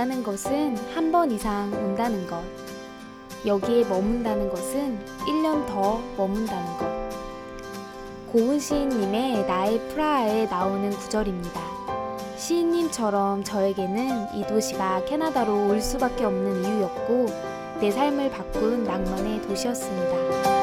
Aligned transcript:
간다는 0.00 0.22
것은 0.22 0.78
한 0.94 1.12
번 1.12 1.30
이상 1.30 1.70
온다는 1.74 2.26
것. 2.26 2.42
여기에 3.44 3.84
머문다는 3.84 4.48
것은 4.48 4.98
1년 5.26 5.66
더 5.66 6.00
머문다는 6.16 6.78
것. 6.78 6.86
고은 8.32 8.58
시인님의 8.58 9.46
나의 9.46 9.78
프라하에 9.88 10.46
나오는 10.46 10.88
구절입니다. 10.90 11.60
시인님처럼 12.38 13.44
저에게는 13.44 14.36
이 14.36 14.46
도시가 14.46 15.04
캐나다로 15.04 15.68
올 15.68 15.82
수밖에 15.82 16.24
없는 16.24 16.64
이유였고 16.64 17.26
내 17.80 17.90
삶을 17.90 18.30
바꾼 18.30 18.84
낭만의 18.84 19.42
도시였습니다. 19.42 20.59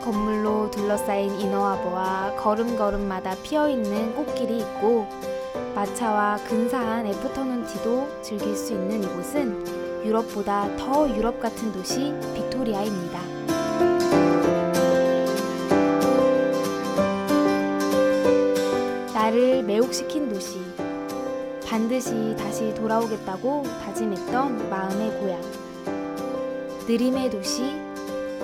건물로 0.00 0.70
둘러싸인 0.70 1.40
이너하버와 1.40 2.36
걸음걸음마다 2.36 3.36
피어있는 3.42 4.14
꽃길이 4.14 4.58
있고 4.58 5.06
마차와 5.74 6.36
근사한 6.48 7.06
애프터눈티도 7.06 8.22
즐길 8.22 8.56
수 8.56 8.72
있는 8.72 9.02
이곳은 9.02 10.04
유럽보다 10.04 10.76
더 10.76 11.08
유럽 11.16 11.40
같은 11.40 11.72
도시 11.72 12.12
빅토리아입니다. 12.34 13.20
나를 19.14 19.62
매혹시킨 19.62 20.28
도시. 20.28 20.60
반드시 21.64 22.34
다시 22.36 22.74
돌아오겠다고 22.74 23.62
다짐했던 23.84 24.68
마음의 24.68 25.20
고향. 25.20 25.40
느림의 26.86 27.30
도시, 27.30 27.62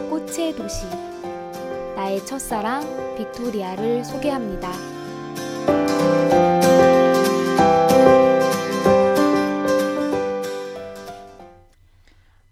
꽃의 0.09 0.55
도시. 0.55 1.08
나의 1.98 2.25
첫사랑 2.25 3.16
빅토리아를 3.16 4.04
소개합니다. 4.04 4.71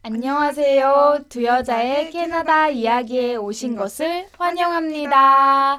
안녕하세요. 0.03 1.27
두 1.29 1.45
여자의 1.45 2.11
캐나다 2.11 2.69
이야기에 2.69 3.37
오신 3.37 3.77
것을 3.77 4.27
환영합니다. 4.37 5.79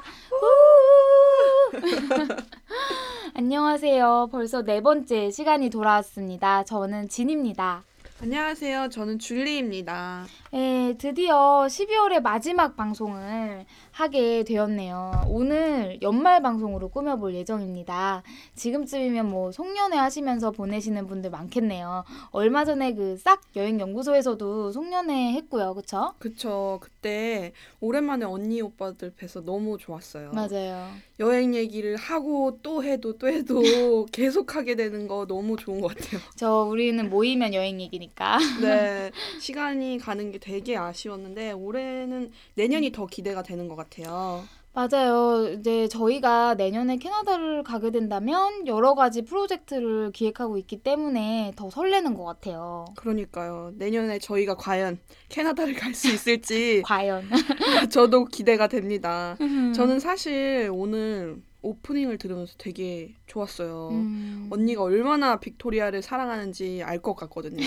안녕하세요. 3.36 4.30
벌써 4.32 4.62
네 4.62 4.80
번째 4.80 5.30
시간이 5.30 5.68
돌아왔습니다. 5.68 6.64
저는 6.64 7.10
진입니다. 7.10 7.84
안녕하세요. 8.20 8.88
저는 8.88 9.20
줄리입니다. 9.20 10.26
네, 10.50 10.94
드디어 10.96 11.66
12월의 11.68 12.20
마지막 12.22 12.74
방송을 12.74 13.66
하게 13.90 14.44
되었네요. 14.44 15.24
오늘 15.28 15.98
연말 16.00 16.40
방송으로 16.40 16.88
꾸며볼 16.88 17.34
예정입니다. 17.34 18.22
지금쯤이면 18.54 19.28
뭐 19.28 19.52
송년회 19.52 19.98
하시면서 19.98 20.50
보내시는 20.52 21.06
분들 21.06 21.30
많겠네요. 21.30 22.04
얼마 22.30 22.64
전에 22.64 22.94
그 22.94 23.16
싹 23.18 23.42
여행 23.56 23.80
연구소에서도 23.80 24.70
송년회 24.72 25.32
했고요, 25.32 25.74
그쵸? 25.74 26.14
그쵸. 26.18 26.78
그때 26.80 27.52
오랜만에 27.80 28.24
언니 28.24 28.62
오빠들 28.62 29.10
뵈서 29.10 29.42
너무 29.42 29.76
좋았어요. 29.76 30.30
맞아요. 30.32 30.88
여행 31.20 31.54
얘기를 31.54 31.96
하고 31.96 32.58
또 32.62 32.84
해도 32.84 33.18
또 33.18 33.28
해도 33.28 33.60
계속 34.12 34.54
하게 34.54 34.76
되는 34.76 35.08
거 35.08 35.26
너무 35.26 35.56
좋은 35.56 35.80
것 35.80 35.88
같아요. 35.94 36.20
저 36.36 36.62
우리는 36.62 37.10
모이면 37.10 37.54
여행 37.54 37.80
얘기니까. 37.80 38.38
네. 38.62 39.10
시간이 39.40 39.98
가는 39.98 40.30
게 40.30 40.37
되게 40.40 40.76
아쉬웠는데 40.76 41.52
올해는 41.52 42.30
내년이 42.54 42.92
더 42.92 43.06
기대가 43.06 43.42
되는 43.42 43.68
것 43.68 43.76
같아요. 43.76 44.44
맞아요. 44.74 45.48
이제 45.58 45.88
저희가 45.88 46.54
내년에 46.54 46.98
캐나다를 46.98 47.64
가게 47.64 47.90
된다면 47.90 48.64
여러 48.68 48.94
가지 48.94 49.22
프로젝트를 49.22 50.12
기획하고 50.12 50.56
있기 50.58 50.82
때문에 50.84 51.52
더 51.56 51.68
설레는 51.68 52.14
것 52.14 52.24
같아요. 52.24 52.84
그러니까요. 52.96 53.72
내년에 53.76 54.20
저희가 54.20 54.54
과연 54.54 54.98
캐나다를 55.30 55.74
갈 55.74 55.94
수 55.94 56.08
있을지 56.08 56.82
과연. 56.86 57.24
저도 57.90 58.26
기대가 58.26 58.68
됩니다. 58.68 59.36
저는 59.74 59.98
사실 59.98 60.70
오늘 60.72 61.42
오프닝을 61.62 62.18
들으면서 62.18 62.54
되게 62.58 63.14
좋았어요. 63.26 63.88
음. 63.92 64.46
언니가 64.50 64.82
얼마나 64.82 65.40
빅토리아를 65.40 66.02
사랑하는지 66.02 66.82
알 66.84 66.98
것 67.02 67.14
같거든요. 67.14 67.62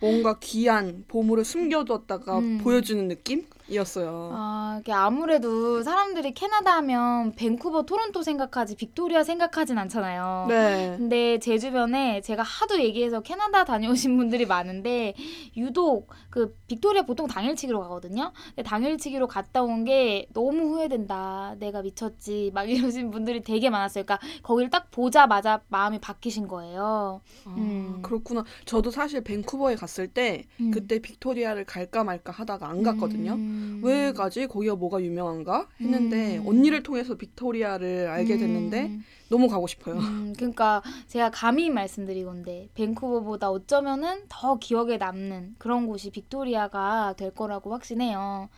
뭔가 0.00 0.38
귀한 0.40 1.04
보물을 1.08 1.44
숨겨두었다가 1.44 2.38
음. 2.38 2.58
보여주는 2.58 3.06
느낌 3.08 3.46
이었어요. 3.70 4.30
아, 4.34 4.78
이게 4.80 4.92
아무래도 4.92 5.82
사람들이 5.82 6.32
캐나다 6.34 6.76
하면 6.78 7.32
밴쿠버, 7.32 7.82
토론토 7.82 8.22
생각하지 8.22 8.76
빅토리아 8.76 9.22
생각하진 9.22 9.78
않잖아요. 9.78 10.46
네. 10.48 10.94
근데 10.98 11.38
제 11.38 11.56
주변에 11.58 12.20
제가 12.20 12.42
하도 12.42 12.80
얘기해서 12.80 13.20
캐나다 13.20 13.64
다녀오신 13.64 14.16
분들이 14.16 14.44
많은데 14.46 15.14
유독 15.56 16.08
그 16.30 16.54
빅토리아 16.66 17.02
보통 17.02 17.26
당일치기로 17.26 17.80
가거든요. 17.80 18.32
근데 18.54 18.62
당일치기로 18.62 19.26
갔다 19.26 19.62
온 19.62 19.80
게 19.84 20.26
너무 20.34 20.74
후회된다. 20.74 21.54
내가 21.58 21.80
미쳤지. 21.80 22.50
막 22.52 22.68
이러신 22.68 23.10
분들이 23.10 23.40
되게 23.42 23.70
많았어요. 23.70 24.04
그러니까 24.04 24.18
거기를 24.42 24.68
딱 24.68 24.90
보자마자 24.90 25.60
마음이 25.68 25.98
바뀌신 26.00 26.48
거예요. 26.48 27.20
아, 27.46 27.54
음. 27.56 28.00
그렇구나. 28.02 28.44
저도 28.66 28.90
사실 28.90 29.22
밴쿠버에 29.22 29.76
갔을 29.76 30.08
때 30.08 30.44
음. 30.60 30.70
그때 30.70 30.98
빅토리아를 30.98 31.64
갈까 31.64 32.04
말까 32.04 32.32
하다가 32.32 32.68
안 32.68 32.82
갔거든요. 32.82 33.32
음. 33.32 33.59
왜 33.82 34.12
가지? 34.12 34.46
거기가 34.46 34.76
뭐가 34.76 35.02
유명한가? 35.02 35.68
했는데 35.80 36.38
음. 36.38 36.46
언니를 36.46 36.82
통해서 36.82 37.14
빅토리아를 37.14 38.08
알게 38.08 38.38
됐는데 38.38 38.82
음. 38.86 39.04
너무 39.28 39.48
가고 39.48 39.66
싶어요. 39.66 39.96
음, 39.96 40.32
그러니까 40.36 40.82
제가 41.06 41.30
감히 41.30 41.70
말씀드리건데 41.70 42.68
밴쿠버보다 42.74 43.50
어쩌면은 43.50 44.22
더 44.28 44.58
기억에 44.58 44.96
남는 44.96 45.54
그런 45.58 45.86
곳이 45.86 46.10
빅토리아가 46.10 47.14
될 47.16 47.30
거라고 47.32 47.72
확신해요. 47.72 48.48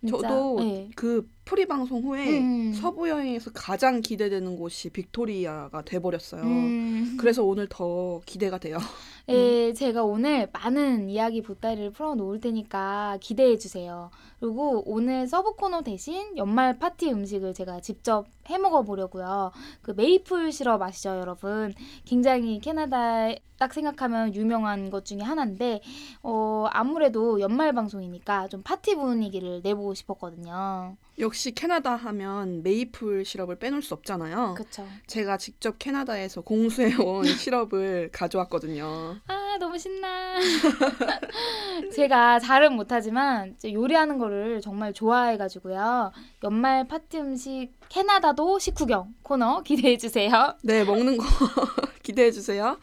진짜, 0.00 0.28
저도 0.28 0.56
네. 0.58 0.90
그 0.96 1.28
pre 1.44 1.66
방송 1.66 2.02
후에 2.02 2.40
음. 2.40 2.72
서부 2.72 3.08
여행에서 3.08 3.52
가장 3.52 4.00
기대되는 4.00 4.56
곳이 4.56 4.90
빅토리아가 4.90 5.82
돼버렸어요. 5.82 6.42
음. 6.42 7.16
그래서 7.18 7.44
오늘 7.44 7.68
더 7.68 8.20
기대가 8.26 8.58
돼요. 8.58 8.78
예, 9.28 9.72
제가 9.72 10.02
오늘 10.04 10.48
많은 10.52 11.08
이야기 11.08 11.42
보따리를 11.42 11.92
풀어 11.92 12.14
놓을 12.14 12.40
테니까 12.40 13.18
기대해 13.20 13.56
주세요. 13.56 14.10
그리고 14.40 14.82
오늘 14.84 15.26
sub 15.28 15.54
코너 15.54 15.82
대신 15.82 16.36
연말 16.36 16.78
파티 16.78 17.10
음식을 17.10 17.54
제가 17.54 17.80
직접 17.80 18.26
해 18.50 18.58
먹어 18.58 18.82
보려고요. 18.82 19.52
그 19.82 19.92
메이플 19.92 20.52
시럽 20.52 20.82
아시죠, 20.82 21.10
여러분? 21.10 21.74
굉장히 22.04 22.58
캐나다에 22.60 23.38
딱 23.58 23.72
생각하면 23.72 24.34
유명한 24.34 24.90
것 24.90 25.04
중에 25.04 25.20
하나인데 25.20 25.82
어, 26.22 26.66
아무래도 26.70 27.38
연말 27.40 27.72
방송이니까 27.72 28.48
좀 28.48 28.62
파티 28.62 28.96
분위기를 28.96 29.60
내보고 29.62 29.94
싶었거든요. 29.94 30.96
역시 31.18 31.52
캐나다 31.52 31.94
하면 31.94 32.62
메이플 32.64 33.24
시럽을 33.24 33.56
빼놓을 33.56 33.82
수 33.82 33.94
없잖아요. 33.94 34.54
그렇죠. 34.54 34.84
제가 35.06 35.36
직접 35.36 35.78
캐나다에서 35.78 36.40
공수해 36.40 36.96
온 36.96 37.22
시럽을 37.24 38.10
가져왔거든요. 38.12 39.16
아, 39.28 39.41
너무 39.58 39.78
신나. 39.78 40.36
제가 41.94 42.38
잘은 42.38 42.74
못하지만 42.74 43.56
요리하는 43.64 44.18
거를 44.18 44.60
정말 44.60 44.92
좋아해가지고요. 44.92 46.12
연말 46.44 46.86
파티 46.86 47.18
음식 47.18 47.70
캐나다도 47.88 48.58
식후경 48.58 49.14
코너 49.22 49.62
기대해 49.64 49.96
주세요. 49.96 50.54
네, 50.62 50.84
먹는 50.84 51.16
거 51.18 51.24
기대해 52.02 52.30
주세요. 52.30 52.78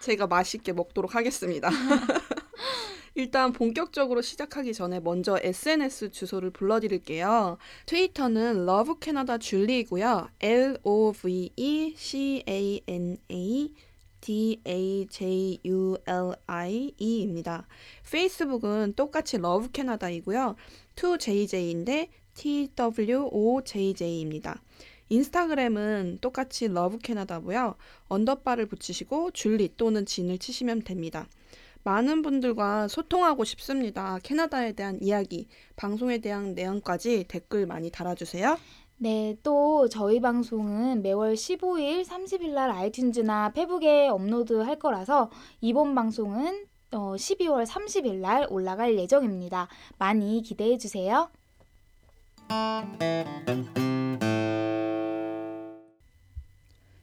제가 0.00 0.26
맛있게 0.26 0.72
먹도록 0.72 1.14
하겠습니다. 1.14 1.70
일단 3.16 3.52
본격적으로 3.52 4.22
시작하기 4.22 4.74
전에 4.74 4.98
먼저 4.98 5.38
SNS 5.40 6.10
주소를 6.10 6.50
불러드릴게요. 6.50 7.58
트위터는 7.86 8.66
Canada 9.00 9.38
줄리이고요. 9.38 10.30
L 10.40 10.78
O 10.82 11.12
V 11.12 11.52
E 11.56 11.94
C 11.96 12.42
A 12.48 12.82
N 12.88 13.18
A 13.30 13.70
D 14.24 14.58
A 14.66 15.06
J 15.10 15.60
U 15.66 15.98
L 16.06 16.32
I 16.46 16.92
E입니다. 16.96 17.66
페이스북은 18.10 18.94
똑같이 18.96 19.36
Love 19.36 19.68
Canada이고요. 19.74 20.56
2JJ인데 20.96 22.08
T 22.32 22.70
W 22.74 23.28
O 23.30 23.60
J 23.62 23.92
J입니다. 23.92 24.62
인스타그램은 25.10 26.20
똑같이 26.22 26.68
Love 26.68 26.96
Canada고요. 26.96 27.74
underbar를 28.08 28.64
붙이시고 28.64 29.32
줄리 29.32 29.74
또는 29.76 30.06
진을 30.06 30.38
치시면 30.38 30.84
됩니다. 30.84 31.28
많은 31.82 32.22
분들과 32.22 32.88
소통하고 32.88 33.44
싶습니다. 33.44 34.18
캐나다에 34.22 34.72
대한 34.72 34.98
이야기, 35.02 35.48
방송에 35.76 36.16
대한 36.16 36.54
내용까지 36.54 37.26
댓글 37.28 37.66
많이 37.66 37.90
달아주세요. 37.90 38.58
네, 38.96 39.36
또 39.42 39.88
저희 39.88 40.20
방송은 40.20 41.02
매월 41.02 41.34
15일, 41.34 42.04
30일 42.04 42.50
날 42.50 42.70
아이튠즈나 42.70 43.52
페북에 43.52 44.08
업로드 44.08 44.54
할 44.60 44.78
거라서 44.78 45.30
이번 45.60 45.94
방송은 45.94 46.66
어, 46.92 47.14
12월 47.16 47.66
30일 47.66 48.16
날 48.16 48.46
올라갈 48.48 48.96
예정입니다. 48.96 49.68
많이 49.98 50.42
기대해 50.42 50.78
주세요. 50.78 51.28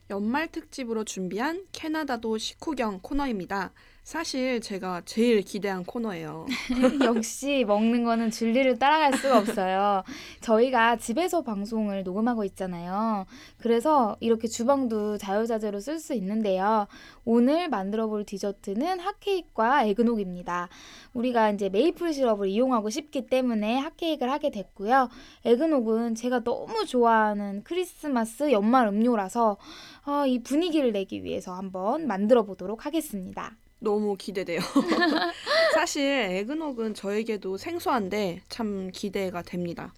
연말 0.10 0.48
특집으로 0.48 1.04
준비한 1.04 1.66
캐나다도 1.74 2.38
식후경 2.38 3.00
코너입니다. 3.02 3.74
사실 4.04 4.60
제가 4.62 5.04
제일 5.06 5.42
기대한 5.42 5.86
코너예요. 5.86 6.48
역시 7.06 7.64
먹는 7.68 8.04
거는 8.04 8.32
진리를 8.32 8.80
따라갈 8.80 9.14
수가 9.14 9.38
없어요. 9.38 10.04
저희가 10.42 10.98
집에서 10.98 11.44
방송을 11.44 12.04
녹음하고 12.04 12.44
있잖아요. 12.46 13.26
그래서 13.60 14.18
이렇게 14.20 14.48
주방도 14.48 15.20
자유자재로 15.20 15.80
쓸 15.80 16.00
수 16.00 16.16
있는데요. 16.16 16.88
오늘 17.26 17.70
만들어 17.70 18.08
볼 18.08 18.26
디저트는 18.26 19.00
핫케이크와 19.00 19.86
에그녹입니다. 19.86 20.70
우리가 21.14 21.52
이제 21.52 21.70
메이플 21.70 22.12
시럽을 22.12 22.50
이용하고 22.50 22.90
싶기 22.90 23.28
때문에 23.28 23.78
핫케이크를 23.78 24.32
하게 24.34 24.50
됐고요. 24.50 25.10
에그녹은 25.46 26.16
제가 26.16 26.44
너무 26.44 26.86
좋아하는 26.86 27.64
크리스마스 27.64 28.52
연말 28.52 28.88
음료라서 28.88 29.58
아, 30.04 30.26
이 30.26 30.40
분위기를 30.42 30.92
내기 30.92 31.24
위해서 31.24 31.54
한번 31.54 32.08
만들어 32.08 32.44
보도록 32.44 32.88
하겠습니다. 32.88 33.56
너무 33.82 34.16
기대돼요. 34.16 34.60
사실 35.74 36.04
에그녹은 36.04 36.94
저에게도 36.94 37.58
생소한데 37.58 38.42
참 38.48 38.92
기대가 38.94 39.42
됩니다. 39.42 39.94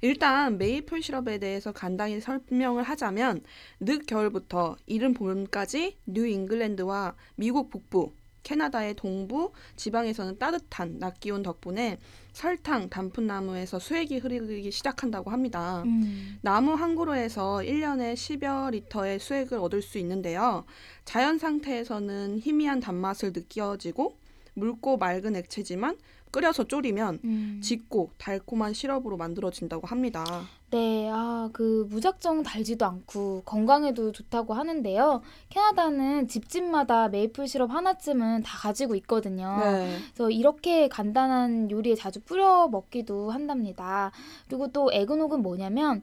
일단 0.00 0.58
메이플 0.58 1.02
시럽에 1.02 1.38
대해서 1.38 1.72
간단히 1.72 2.20
설명을 2.20 2.82
하자면 2.82 3.42
늦 3.80 4.06
겨울부터 4.06 4.76
이른 4.86 5.14
봄까지 5.14 5.98
뉴 6.06 6.26
잉글랜드와 6.26 7.14
미국 7.36 7.70
북부, 7.70 8.12
캐나다의 8.46 8.94
동부 8.94 9.50
지방에서는 9.74 10.38
따뜻한 10.38 11.00
낮 11.00 11.18
기온 11.18 11.42
덕분에 11.42 11.98
설탕, 12.32 12.88
단풍나무에서 12.88 13.80
수액이 13.80 14.18
흐르기 14.18 14.70
시작한다고 14.70 15.32
합니다. 15.32 15.82
음. 15.84 16.38
나무 16.42 16.74
한 16.74 16.94
그루에서 16.94 17.56
1년에 17.56 18.14
10여 18.14 18.70
리터의 18.70 19.18
수액을 19.18 19.58
얻을 19.58 19.82
수 19.82 19.98
있는데요. 19.98 20.64
자연 21.04 21.38
상태에서는 21.38 22.38
희미한 22.38 22.78
단맛을 22.78 23.32
느껴지고 23.34 24.16
묽고 24.54 24.96
맑은 24.98 25.34
액체지만 25.34 25.98
끓여서 26.36 26.64
졸이면 26.64 27.20
음. 27.24 27.60
짙고 27.62 28.10
달콤한 28.18 28.74
시럽으로 28.74 29.16
만들어진다고 29.16 29.86
합니다. 29.86 30.22
네, 30.70 31.08
아, 31.10 31.48
그 31.54 31.86
무작정 31.88 32.42
달지도 32.42 32.84
않고 32.84 33.44
건강에도 33.46 34.12
좋다고 34.12 34.52
하는데요. 34.52 35.22
캐나다는 35.48 36.28
집집마다 36.28 37.08
메이플 37.08 37.48
시럽 37.48 37.70
하나쯤은 37.70 38.42
다 38.42 38.58
가지고 38.58 38.96
있거든요. 38.96 39.56
네. 39.64 39.96
그래서 40.12 40.30
이렇게 40.30 40.88
간단한 40.88 41.70
요리에 41.70 41.94
자주 41.94 42.20
뿌려 42.20 42.68
먹기도 42.68 43.30
한답니다. 43.30 44.12
그리고 44.46 44.68
또 44.68 44.90
에그녹은 44.92 45.40
뭐냐면 45.40 46.02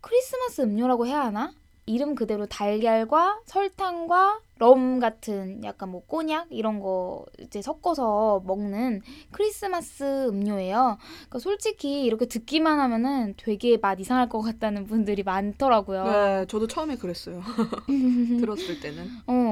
크리스마스 0.00 0.62
음료라고 0.62 1.06
해야 1.06 1.26
하나? 1.26 1.52
이름 1.84 2.14
그대로 2.14 2.46
달걀과 2.46 3.40
설탕과 3.44 4.40
럼 4.64 4.98
같은 4.98 5.62
약간 5.62 5.90
뭐 5.90 6.02
꼬냑 6.06 6.46
이런 6.50 6.80
거 6.80 7.26
이제 7.38 7.60
섞어서 7.60 8.42
먹는 8.46 9.02
크리스마스 9.30 10.28
음료예요. 10.28 10.96
그러니까 11.00 11.38
솔직히 11.38 12.04
이렇게 12.04 12.24
듣기만 12.24 12.80
하면은 12.80 13.34
되게 13.36 13.76
맛 13.76 14.00
이상할 14.00 14.30
것 14.30 14.40
같다는 14.40 14.86
분들이 14.86 15.22
많더라고요. 15.22 16.04
네, 16.04 16.46
저도 16.46 16.66
처음에 16.66 16.96
그랬어요. 16.96 17.42
들었을 18.40 18.80
때는. 18.80 19.06
어, 19.26 19.43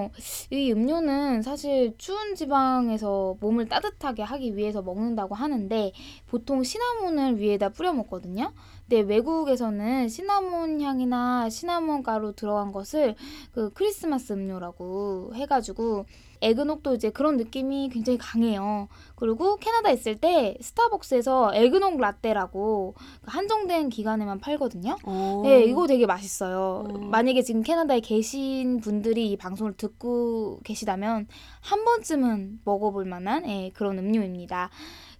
이 0.50 0.72
음료는 0.72 1.42
사실 1.42 1.94
추운 1.98 2.34
지방에서 2.34 3.36
몸을 3.40 3.68
따뜻하게 3.68 4.22
하기 4.22 4.56
위해서 4.56 4.82
먹는다고 4.82 5.34
하는데 5.34 5.92
보통 6.26 6.62
시나몬을 6.62 7.38
위에다 7.38 7.70
뿌려 7.70 7.92
먹거든요. 7.92 8.52
근데 8.88 9.00
외국에서는 9.00 10.08
시나몬 10.08 10.80
향이나 10.80 11.50
시나몬 11.50 12.02
가루 12.02 12.34
들어간 12.34 12.72
것을 12.72 13.14
그 13.52 13.70
크리스마스 13.70 14.32
음료라고 14.32 15.32
해가지고 15.34 16.06
에그녹도 16.42 16.94
이제 16.94 17.10
그런 17.10 17.36
느낌이 17.36 17.88
굉장히 17.90 18.18
강해요. 18.18 18.88
그리고 19.14 19.56
캐나다 19.56 19.90
있을 19.90 20.16
때 20.16 20.56
스타벅스에서 20.60 21.52
에그녹 21.54 21.98
라떼라고 21.98 22.94
그 23.22 23.30
한정된 23.30 23.88
기간에만 23.88 24.40
팔거든요. 24.40 24.96
어. 25.04 25.42
네, 25.44 25.64
이거 25.64 25.86
되게 25.86 26.06
맛있어요. 26.06 26.84
어. 26.88 26.98
만약에 26.98 27.42
지금 27.42 27.62
캐나다에 27.62 28.00
계신 28.00 28.80
분들이 28.80 29.30
이 29.30 29.36
방송을 29.36 29.74
듣고 29.76 30.60
계시다면 30.64 31.28
한 31.60 31.84
번쯤은 31.84 32.60
먹어볼 32.64 33.04
만한 33.04 33.48
예, 33.48 33.70
그런 33.74 33.98
음료입니다. 33.98 34.70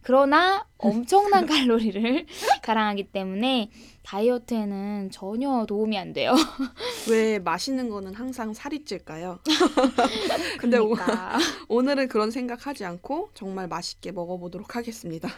그러나 0.03 0.67
엄청난 0.79 1.47
칼로리를 1.47 2.27
자랑하기 2.63 3.05
때문에 3.05 3.71
다이어트에는 4.03 5.11
전혀 5.13 5.65
도움이 5.67 5.97
안 5.97 6.13
돼요. 6.13 6.35
왜 7.09 7.39
맛있는 7.39 7.89
거는 7.89 8.15
항상 8.15 8.53
살이 8.53 8.85
찔까요? 8.85 9.39
근데 10.59 10.79
오, 10.79 10.91
그러니까. 10.91 11.39
오늘은 11.69 12.09
그런 12.09 12.33
생각하지 12.33 12.85
않고 12.85 13.31
정말 13.35 13.69
맛있게 13.69 14.11
먹어보도록 14.11 14.75
하겠습니다. 14.75 15.29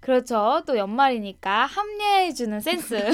그렇죠. 0.00 0.62
또 0.66 0.76
연말이니까 0.76 1.64
합리해주는 1.64 2.60
센스 2.60 3.10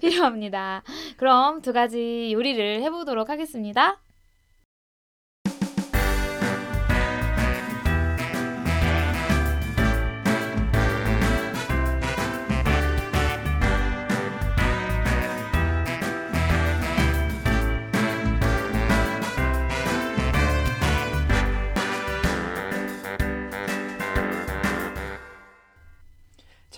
필요합니다. 0.00 0.82
그럼 1.16 1.62
두 1.62 1.72
가지 1.72 2.30
요리를 2.32 2.82
해보도록 2.82 3.30
하겠습니다. 3.30 4.00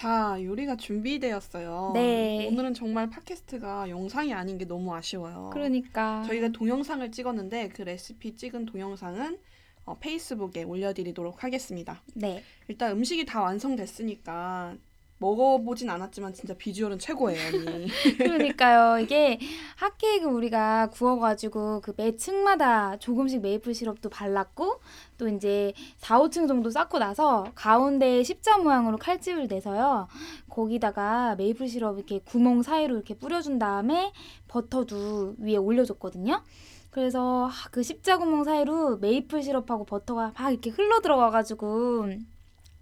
자, 0.03 0.37
요리가 0.43 0.75
준비되었어요. 0.75 1.93
네. 1.95 2.49
오늘은 2.49 2.75
정말 2.75 3.09
팟캐스트가 3.09 3.89
영상이 3.89 4.35
아닌 4.35 4.59
게 4.59 4.65
너무 4.65 4.93
아쉬워요. 4.97 5.51
그러니까. 5.53 6.25
저희가 6.27 6.49
동영상을 6.49 7.09
찍었는데 7.13 7.69
그 7.69 7.83
레시피 7.83 8.35
찍은 8.35 8.67
동영상은 8.67 9.39
어, 9.85 9.97
페이스북에 10.01 10.65
올려드리도록 10.65 11.45
하겠습니다. 11.45 12.03
네. 12.15 12.43
일단 12.67 12.91
음식이 12.91 13.27
다 13.27 13.43
완성됐으니까 13.43 14.77
먹어보진 15.23 15.89
않았지만 15.89 16.35
진짜 16.35 16.53
비주얼은 16.55 16.99
최고예요. 16.99 17.39
그러니까요. 18.19 18.99
이게 18.99 19.39
핫케이크 19.77 20.27
우리가 20.27 20.89
구워가지고 20.91 21.81
그 21.81 21.93
매 21.97 22.17
층마다 22.17 22.97
조금씩 22.99 23.41
메이플 23.43 23.75
시럽도 23.75 24.09
발랐고 24.11 24.81
또 25.19 25.29
이제 25.29 25.73
4, 25.99 26.19
5층 26.21 26.49
정도 26.49 26.69
쌓고 26.71 26.99
나서 26.99 27.45
가운데에 27.55 28.23
십자 28.25 28.59
모양으로 28.59 28.97
칼집을 28.99 29.47
내서요. 29.47 30.09
거기다가 30.51 31.37
메이플 31.37 31.69
시럽 31.69 31.97
이렇게 31.99 32.19
구멍 32.25 32.63
사이로 32.63 32.95
이렇게 32.97 33.15
뿌려준 33.15 33.59
다음에 33.59 34.13
버터도 34.49 35.37
위에 35.39 35.57
올려줬거든요. 35.57 36.43
그래서 36.91 37.47
아, 37.49 37.69
그 37.71 37.83
십자 37.83 38.19
구멍 38.19 38.45
사이로 38.45 38.97
메이플 38.99 39.43
시럽하고 39.43 39.85
버터가 39.85 40.33
막 40.37 40.51
이렇게 40.51 40.71
흘러 40.71 41.01
들어가가지고 41.01 42.07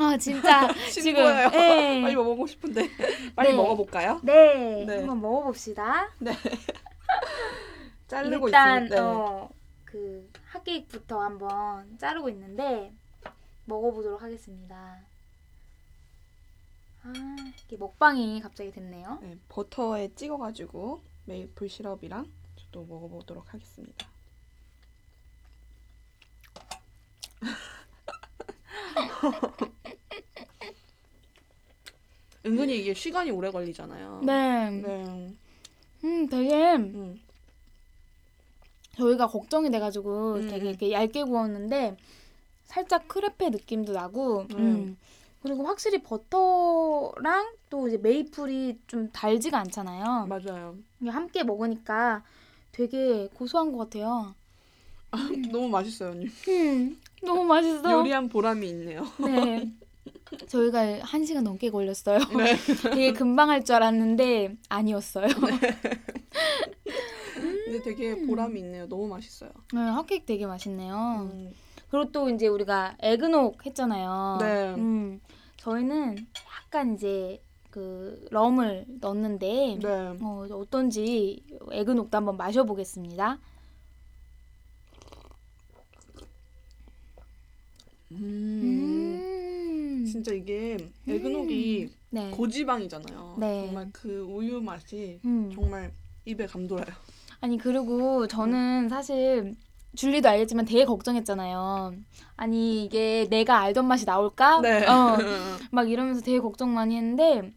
아 0.00 0.16
진짜 0.16 0.72
지금 0.90 1.14
신고해요. 1.14 1.50
예. 1.52 2.00
빨리 2.00 2.16
먹어보고 2.16 2.46
싶은데 2.46 2.88
빨리 3.36 3.50
네. 3.50 3.56
먹어볼까요? 3.56 4.18
네, 4.22 4.84
네. 4.86 4.96
한번 4.96 5.20
먹어봅시다. 5.20 6.08
자르고 8.08 8.48
일단 8.48 8.84
있습니다. 8.84 8.96
네. 8.96 9.00
어, 9.02 9.50
그 9.84 10.30
핫케이크부터 10.46 11.20
한번 11.20 11.98
자르고 11.98 12.30
있는데 12.30 12.94
먹어보도록 13.66 14.22
하겠습니다. 14.22 15.00
아, 17.02 17.12
이게 17.66 17.76
먹방이 17.76 18.40
갑자기 18.40 18.72
됐네요. 18.72 19.18
네, 19.20 19.36
버터에 19.50 20.14
찍어가지고 20.14 21.02
메이플 21.26 21.68
시럽이랑 21.68 22.26
또 22.72 22.84
먹어보도록 22.84 23.52
하겠습니다. 23.52 24.06
은근히 32.46 32.78
이게 32.78 32.94
시간이 32.94 33.30
오래 33.30 33.50
걸리잖아요. 33.50 34.22
네, 34.24 34.70
네. 34.70 35.34
음, 36.04 36.26
되게 36.26 36.76
음. 36.76 37.20
저희가 38.96 39.26
걱정이 39.26 39.70
돼가지고 39.70 40.34
음. 40.34 40.48
되게 40.48 40.70
이렇게 40.70 40.92
얇게 40.92 41.24
구웠는데 41.24 41.96
살짝 42.64 43.08
크레페 43.08 43.50
느낌도 43.50 43.92
나고, 43.92 44.46
음. 44.52 44.58
음. 44.58 44.96
그리고 45.42 45.64
확실히 45.64 46.02
버터랑 46.02 47.54
또 47.70 47.88
이제 47.88 47.96
메이플이 47.96 48.78
좀 48.86 49.10
달지가 49.10 49.58
않잖아요. 49.58 50.26
맞아요. 50.26 50.76
이게 51.00 51.10
함께 51.10 51.42
먹으니까 51.42 52.22
되게 52.72 53.28
고소한 53.34 53.72
것 53.72 53.78
같아요. 53.78 54.34
너무 55.50 55.68
맛있어요, 55.68 56.10
언니. 56.10 56.26
음, 56.48 57.00
너무 57.22 57.44
맛있어. 57.44 57.90
요리한 57.92 58.28
보람이 58.28 58.66
있네요. 58.68 59.04
네. 59.18 59.70
저희가 60.46 61.00
한 61.02 61.24
시간 61.24 61.44
넘게 61.44 61.70
걸렸어요. 61.70 62.18
네. 62.36 62.56
되게 62.94 63.12
금방 63.12 63.50
할 63.50 63.64
줄 63.64 63.76
알았는데 63.76 64.56
아니었어요. 64.68 65.26
근데 67.34 67.82
되게 67.82 68.26
보람이 68.26 68.60
있네요. 68.60 68.88
너무 68.88 69.06
맛있어요. 69.08 69.50
네, 69.72 69.80
핫케이크 69.80 70.24
되게 70.26 70.46
맛있네요. 70.46 71.28
음, 71.32 71.52
그리고 71.90 72.10
또 72.12 72.28
이제 72.28 72.46
우리가 72.48 72.96
에그녹 73.00 73.64
했잖아요. 73.66 74.38
네. 74.40 74.74
음, 74.74 75.20
저희는 75.58 76.16
약간 76.64 76.94
이제 76.94 77.42
그 77.70 78.26
럼을 78.30 78.86
넣었는데 79.00 79.78
네. 79.80 79.88
어, 80.20 80.46
어떤지 80.52 81.44
에그녹도 81.70 82.16
한번 82.16 82.36
마셔보겠습니다. 82.36 83.38
음. 88.12 90.00
음. 90.00 90.04
진짜 90.06 90.32
이게 90.32 90.76
에그녹이 91.06 91.90
네. 92.10 92.30
고지방이잖아요. 92.30 93.36
네. 93.38 93.66
정말 93.66 93.88
그 93.92 94.22
우유 94.22 94.60
맛이 94.60 95.20
음. 95.24 95.50
정말 95.54 95.92
입에 96.24 96.46
감돌아요. 96.46 96.94
아니 97.40 97.56
그리고 97.58 98.26
저는 98.26 98.88
사실 98.88 99.54
줄리도 99.96 100.28
알겠지만 100.28 100.64
되게 100.64 100.84
걱정했잖아요. 100.84 101.94
아니 102.36 102.84
이게 102.84 103.26
내가 103.28 103.60
알던 103.60 103.86
맛이 103.86 104.04
나올까? 104.04 104.60
네. 104.60 104.86
어, 104.86 105.16
막 105.70 105.90
이러면서 105.90 106.20
되게 106.20 106.38
걱정 106.38 106.74
많이 106.74 106.96
했는데 106.96 107.52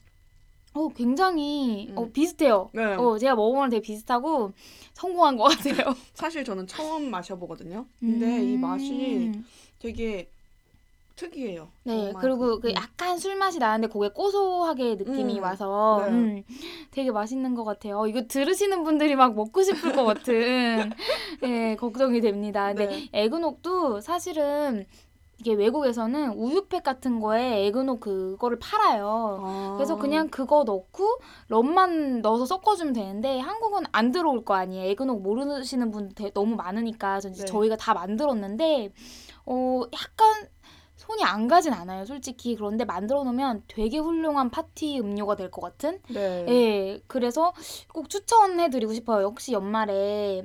어 0.73 0.89
굉장히 0.89 1.91
어, 1.95 2.03
음. 2.03 2.13
비슷해요. 2.13 2.69
네. 2.73 2.95
어 2.95 3.17
제가 3.17 3.35
먹어보면 3.35 3.69
되게 3.69 3.81
비슷하고 3.81 4.53
성공한 4.93 5.37
것 5.37 5.43
같아요. 5.43 5.95
사실 6.13 6.43
저는 6.43 6.65
처음 6.67 7.11
마셔보거든요. 7.11 7.85
근데 7.99 8.43
이 8.43 8.57
맛이 8.57 9.31
음. 9.33 9.45
되게 9.77 10.29
특이해요. 11.15 11.67
네 11.83 12.05
정말. 12.11 12.21
그리고 12.21 12.59
그 12.59 12.69
음. 12.69 12.73
약간 12.75 13.17
술 13.17 13.35
맛이 13.35 13.59
나는데 13.59 13.91
그게 13.93 14.09
고소하게 14.09 14.95
느낌이 14.95 15.37
음. 15.39 15.43
와서 15.43 16.01
네. 16.05 16.11
음, 16.11 16.43
되게 16.91 17.11
맛있는 17.11 17.53
것 17.55 17.63
같아요. 17.63 17.99
어, 17.99 18.07
이거 18.07 18.23
들으시는 18.27 18.83
분들이 18.83 19.15
막 19.15 19.35
먹고 19.35 19.61
싶을 19.61 19.93
것 19.93 20.03
같은 20.05 20.91
예 21.43 21.75
걱정이 21.75 22.19
됩니다. 22.21 22.67
근데 22.73 22.87
네. 22.87 23.09
에그녹도 23.13 24.01
사실은 24.01 24.85
이게 25.39 25.53
외국에서는 25.53 26.31
우유팩 26.33 26.83
같은 26.83 27.19
거에 27.19 27.65
에그녹 27.65 27.99
그거를 27.99 28.57
팔아요. 28.59 29.39
아. 29.43 29.73
그래서 29.75 29.97
그냥 29.97 30.29
그거 30.29 30.63
넣고 30.63 31.17
럼만 31.49 32.21
넣어서 32.21 32.45
섞어주면 32.45 32.93
되는데 32.93 33.39
한국은 33.39 33.83
안 33.91 34.11
들어올 34.11 34.45
거 34.45 34.53
아니에요. 34.55 34.89
에그녹 34.91 35.21
모르시는 35.21 35.91
분들 35.91 36.15
되- 36.15 36.31
너무 36.33 36.55
많으니까 36.55 37.19
저- 37.19 37.29
네. 37.29 37.45
저희가 37.45 37.75
다 37.75 37.93
만들었는데 37.93 38.93
어 39.45 39.81
약간 39.93 40.47
손이 41.05 41.23
안 41.23 41.47
가진 41.49 41.73
않아요, 41.73 42.05
솔직히. 42.05 42.55
그런데 42.55 42.85
만들어 42.85 43.23
놓으면 43.23 43.63
되게 43.67 43.97
훌륭한 43.97 44.49
파티 44.49 44.99
음료가 44.99 45.35
될 45.35 45.51
것 45.51 45.61
같은? 45.61 45.99
네. 46.09 46.45
예, 46.47 46.99
그래서 47.07 47.53
꼭 47.93 48.09
추천해 48.09 48.69
드리고 48.69 48.93
싶어요. 48.93 49.25
혹시 49.27 49.51
연말에 49.51 50.43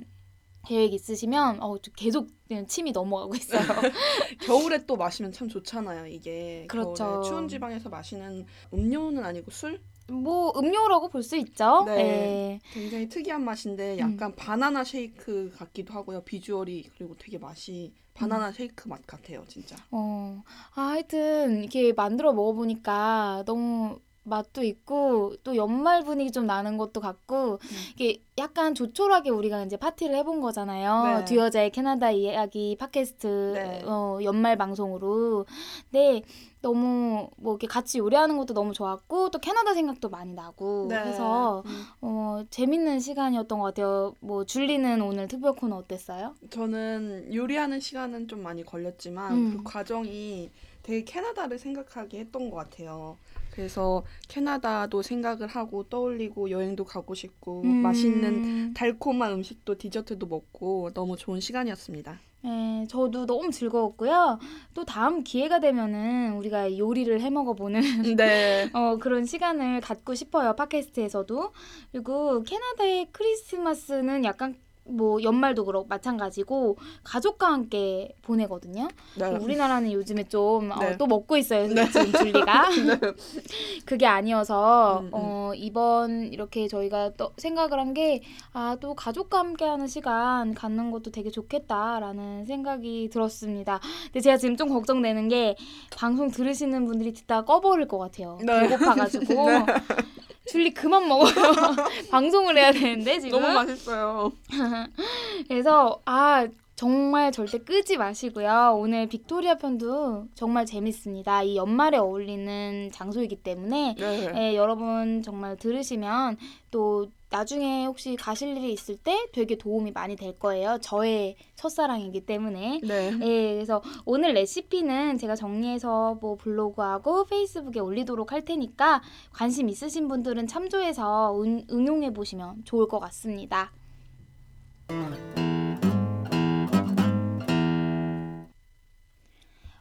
계획 0.66 0.92
있으시면 0.92 1.62
어, 1.62 1.78
저 1.80 1.90
계속 1.92 2.28
그냥 2.48 2.66
침이 2.66 2.90
넘어가고 2.92 3.34
있어요. 3.36 3.60
겨울에 4.44 4.84
또 4.84 4.96
마시면 4.96 5.32
참 5.32 5.48
좋잖아요. 5.48 6.06
이게 6.08 6.66
그렇죠. 6.68 7.04
겨울에 7.04 7.28
추운 7.28 7.48
지방에서 7.48 7.88
마시는 7.88 8.44
음료는 8.74 9.24
아니고 9.24 9.50
술 9.50 9.80
뭐 10.10 10.54
음료라고 10.56 11.10
볼 11.10 11.22
수 11.22 11.36
있죠. 11.36 11.84
네. 11.84 12.00
예. 12.00 12.60
굉장히 12.72 13.10
특이한 13.10 13.44
맛인데 13.44 13.96
음. 13.96 13.98
약간 14.14 14.34
바나나 14.34 14.82
쉐이크 14.82 15.52
같기도 15.58 15.92
하고요. 15.92 16.22
비주얼이 16.22 16.90
그리고 16.96 17.14
되게 17.18 17.36
맛이 17.36 17.92
음. 17.94 18.07
바나나 18.18 18.52
쉐이크 18.52 18.88
맛 18.88 19.06
같아요, 19.06 19.44
진짜. 19.46 19.76
어, 19.90 20.42
아, 20.74 20.80
하여튼 20.82 21.60
이렇게 21.60 21.92
만들어 21.92 22.32
먹어보니까 22.32 23.44
너무 23.46 24.00
맛도 24.28 24.62
있고 24.62 25.34
또 25.44 25.56
연말 25.56 26.04
분위기 26.04 26.30
좀 26.30 26.46
나는 26.46 26.76
것도 26.76 27.00
같고 27.00 27.58
이게 27.94 28.22
약간 28.38 28.74
조촐하게 28.74 29.30
우리가 29.30 29.64
이제 29.64 29.76
파티를 29.76 30.14
해본 30.16 30.40
거잖아요. 30.40 31.18
네. 31.18 31.24
두 31.24 31.36
여자의 31.36 31.70
캐나다 31.70 32.10
이야기 32.10 32.76
팟캐스트 32.78 33.52
네. 33.54 33.82
어, 33.84 34.18
연말 34.22 34.56
방송으로. 34.56 35.46
근데 35.90 36.22
너무 36.60 37.30
뭐 37.36 37.54
이렇게 37.54 37.66
같이 37.66 37.98
요리하는 37.98 38.36
것도 38.36 38.54
너무 38.54 38.72
좋았고 38.72 39.30
또 39.30 39.38
캐나다 39.38 39.74
생각도 39.74 40.08
많이 40.08 40.34
나고 40.34 40.86
네. 40.88 40.96
해서 40.96 41.62
음. 41.66 41.84
어, 42.00 42.44
재밌는 42.50 43.00
시간이었던 43.00 43.58
것 43.58 43.64
같아요. 43.66 44.14
뭐 44.20 44.44
줄리는 44.44 45.00
오늘 45.02 45.28
특별 45.28 45.54
코너 45.54 45.76
어땠어요? 45.76 46.34
저는 46.50 47.32
요리하는 47.34 47.80
시간은 47.80 48.28
좀 48.28 48.42
많이 48.42 48.64
걸렸지만 48.64 49.32
음. 49.32 49.56
그 49.58 49.62
과정이 49.64 50.50
되게 50.82 51.04
캐나다를 51.04 51.58
생각하게 51.58 52.20
했던 52.20 52.50
것 52.50 52.56
같아요. 52.56 53.16
그래서 53.58 54.04
캐나다도 54.28 55.02
생각을 55.02 55.48
하고 55.48 55.82
떠올리고 55.82 56.52
여행도 56.52 56.84
가고 56.84 57.14
싶고 57.14 57.62
음. 57.62 57.82
맛있는 57.82 58.72
달콤한 58.72 59.32
음식도 59.32 59.78
디저트도 59.78 60.26
먹고 60.26 60.92
너무 60.94 61.16
좋은 61.16 61.40
시간이었습니다. 61.40 62.20
네, 62.42 62.86
저도 62.88 63.26
너무 63.26 63.50
즐거웠고요. 63.50 64.38
또 64.74 64.84
다음 64.84 65.24
기회가 65.24 65.58
되면은 65.58 66.34
우리가 66.34 66.78
요리를 66.78 67.20
해 67.20 67.30
먹어보는 67.30 67.80
네. 68.16 68.70
어, 68.74 68.96
그런 68.98 69.24
시간을 69.24 69.80
갖고 69.80 70.14
싶어요. 70.14 70.54
팟캐스트에서도. 70.54 71.50
그리고 71.90 72.44
캐나다의 72.44 73.08
크리스마스는 73.10 74.22
약간 74.22 74.54
뭐 74.88 75.22
연말도 75.22 75.64
그렇고 75.64 75.86
마찬가지고 75.88 76.76
가족과 77.04 77.52
함께 77.52 78.14
보내거든요. 78.22 78.88
네. 79.16 79.26
우리나라는 79.26 79.92
요즘에 79.92 80.24
좀 80.28 80.70
어, 80.70 80.78
네. 80.80 80.96
또 80.96 81.06
먹고 81.06 81.36
있어요. 81.36 81.66
네. 81.68 81.86
지금 81.90 82.12
줄리가. 82.12 82.68
그게 83.84 84.06
아니어서 84.06 85.00
음, 85.00 85.04
음. 85.06 85.10
어, 85.12 85.52
이번 85.54 86.32
이렇게 86.32 86.68
저희가 86.68 87.10
또 87.16 87.32
생각을 87.36 87.78
한 87.78 87.88
게 87.88 88.20
아, 88.52 88.76
또 88.80 88.94
가족과 88.94 89.38
함께하는 89.38 89.86
시간 89.86 90.52
갖는 90.54 90.90
것도 90.90 91.10
되게 91.10 91.30
좋겠다라는 91.30 92.44
생각이 92.44 93.08
들었습니다. 93.10 93.80
근데 94.04 94.20
제가 94.20 94.36
지금 94.36 94.56
좀 94.58 94.68
걱정되는 94.68 95.28
게 95.28 95.56
방송 95.96 96.30
들으시는 96.30 96.84
분들이 96.84 97.14
듣다가 97.14 97.44
꺼버릴 97.46 97.88
것 97.88 97.96
같아요. 97.98 98.38
네. 98.44 98.68
배고파가지고 98.68 99.24
줄리 100.48 100.72
그만 100.72 101.06
먹어요. 101.08 101.32
방송을 102.10 102.56
해야 102.56 102.72
되는데 102.72 103.20
지금. 103.20 103.40
너무 103.40 103.52
맛있어요. 103.54 104.32
그래서 105.48 106.00
아 106.04 106.46
정말 106.78 107.32
절대 107.32 107.58
끄지 107.58 107.96
마시고요. 107.96 108.78
오늘 108.78 109.08
빅토리아 109.08 109.56
편도 109.56 110.28
정말 110.36 110.64
재밌습니다. 110.64 111.42
이 111.42 111.56
연말에 111.56 111.98
어울리는 111.98 112.90
장소이기 112.92 113.42
때문에 113.42 113.96
네. 113.98 114.32
예, 114.36 114.54
여러분 114.54 115.20
정말 115.20 115.56
들으시면 115.56 116.36
또 116.70 117.08
나중에 117.30 117.84
혹시 117.84 118.14
가실 118.14 118.56
일이 118.56 118.72
있을 118.72 118.96
때 118.96 119.26
되게 119.32 119.58
도움이 119.58 119.90
많이 119.90 120.14
될 120.14 120.38
거예요. 120.38 120.78
저의 120.80 121.34
첫사랑이기 121.56 122.26
때문에. 122.26 122.80
네. 122.84 123.12
예, 123.22 123.54
그래서 123.54 123.82
오늘 124.04 124.34
레시피는 124.34 125.18
제가 125.18 125.34
정리해서 125.34 126.18
뭐 126.20 126.36
블로그하고 126.36 127.24
페이스북에 127.24 127.80
올리도록 127.80 128.30
할 128.30 128.44
테니까 128.44 129.02
관심 129.32 129.68
있으신 129.68 130.06
분들은 130.06 130.46
참조해서 130.46 131.42
은, 131.42 131.66
응용해 131.72 132.12
보시면 132.12 132.62
좋을 132.64 132.86
것 132.86 133.00
같습니다. 133.00 133.72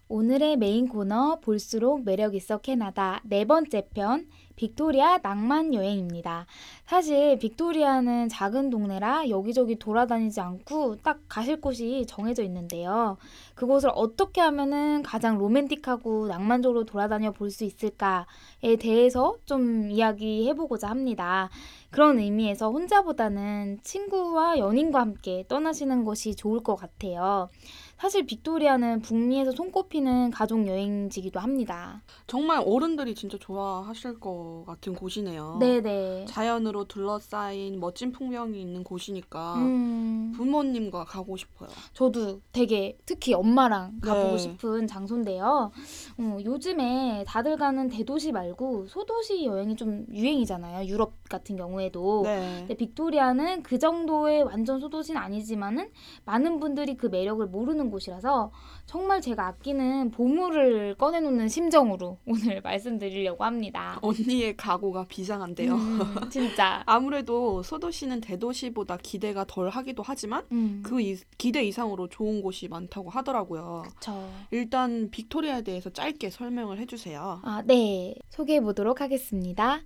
오늘의 0.10 0.56
메인 0.56 0.88
코너 0.88 1.40
볼수록 1.42 2.06
매력 2.06 2.34
있어 2.34 2.60
캐나다 2.60 3.20
네 3.26 3.44
번째 3.44 3.90
편 3.94 4.26
빅토리아 4.56 5.20
낭만 5.20 5.74
여행입니다. 5.74 6.48
사실 6.86 7.38
빅토리아는 7.38 8.30
작은 8.30 8.70
동네라 8.72 9.30
여기저기 9.30 9.78
돌아다니지 9.78 10.40
않고 10.40 10.96
딱 11.04 11.20
가실 11.28 11.62
곳이 11.62 12.06
정해져 12.08 12.42
있는데요. 12.44 13.18
그곳을 13.54 13.92
어떻게 13.94 14.42
하면은 14.42 15.04
가장 15.04 15.38
로맨틱하고 15.38 16.28
낭만적으로 16.28 16.86
돌아다녀 16.86 17.32
볼 17.32 17.52
수 17.52 17.64
있을까에 17.66 18.76
대해서 18.80 19.36
좀 19.46 19.90
이야기해 19.92 20.54
보고자 20.54 20.90
합니다. 20.90 21.50
그런 21.92 22.20
의미에서 22.20 22.72
혼자보다는 22.72 23.80
친구와 23.84 24.58
연인과 24.58 25.00
함께 25.00 25.46
떠나시는 25.48 26.04
것이 26.04 26.36
좋을 26.36 26.62
것 26.62 26.76
같아요. 26.76 27.50
사실 27.98 28.28
빅토리아는 28.28 29.02
북미에서 29.02 29.52
손꼽히는 29.52 30.30
가족 30.30 30.68
여행지기도 30.68 31.40
합니다. 31.40 32.04
정말 32.28 32.62
어른들이 32.64 33.16
진짜 33.16 33.38
좋아하실 33.40 34.20
것 34.20 34.66
같은 34.68 34.94
곳이네요. 34.94 35.58
네네. 35.60 36.26
자연으로 36.26 36.86
둘러싸인 36.86 37.80
멋진 37.80 38.12
풍경이 38.12 38.62
있는 38.62 38.84
곳이니까 38.84 39.56
음, 39.56 40.32
부모님과 40.36 41.06
가고 41.06 41.38
싶어요. 41.38 41.70
저도 41.94 42.42
되게 42.52 42.98
특히 43.06 43.34
엄마랑 43.34 44.00
가보고 44.02 44.34
네. 44.34 44.38
싶은 44.38 44.86
장소인데요. 44.86 45.72
어, 46.20 46.38
요즘에 46.46 47.24
다들 47.28 47.58
가는 47.58 47.90
대도시 47.90 48.32
말고 48.32 48.86
소도시 48.88 49.46
여행이 49.46 49.76
좀 49.76 50.06
유행이잖아요. 50.12 50.88
유럽 50.88 51.14
같은 51.30 51.56
경우에도. 51.56 52.22
네. 52.24 52.58
근데 52.60 52.76
빅토리아는 52.76 53.64
그 53.64 53.80
정도의 53.80 54.44
완전 54.44 54.80
소도시는 54.80 55.20
아니지만은 55.20 55.90
많은 56.26 56.60
분들이 56.60 56.96
그 56.96 57.08
매력을 57.08 57.44
모르는 57.48 57.87
사는 57.88 57.90
곳이라서 57.90 58.52
정말 58.86 59.22
제가 59.22 59.48
아끼는 59.48 60.12
보물을 60.12 60.96
꺼내놓는 60.96 61.50
심정으로 61.50 62.18
오늘 62.28 62.62
말씀드리려고 62.62 63.44
합니다. 63.44 63.98
언니의 64.02 64.56
각오가 64.56 65.06
비장한데요. 65.08 65.74
음, 65.74 66.30
진짜. 66.30 66.84
아무래도 66.86 67.64
소도시는 67.64 68.22
대도시보다 68.22 68.98
기대가 69.02 69.46
덜 69.46 69.70
하기도 69.70 70.04
하지만 70.04 70.46
음, 70.52 70.82
그 70.86 71.02
이- 71.02 71.18
기대 71.38 71.64
이상으로 71.64 72.08
좋은 72.10 72.42
곳이 72.42 72.68
많다고 72.68 73.10
하더라고요. 73.10 73.84
그쵸. 73.88 74.30
일단 74.52 75.10
빅토리아에 75.10 75.64
대해서 75.64 75.90
짧게 75.90 76.30
설명을 76.30 76.78
해주세요. 76.80 77.42
아, 77.44 77.64
네. 77.66 78.16
소개해 78.30 78.62
보도록 78.62 79.02
하겠습니다. 79.02 79.82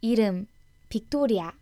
이름, 0.00 0.46
빅토리아. 0.88 1.52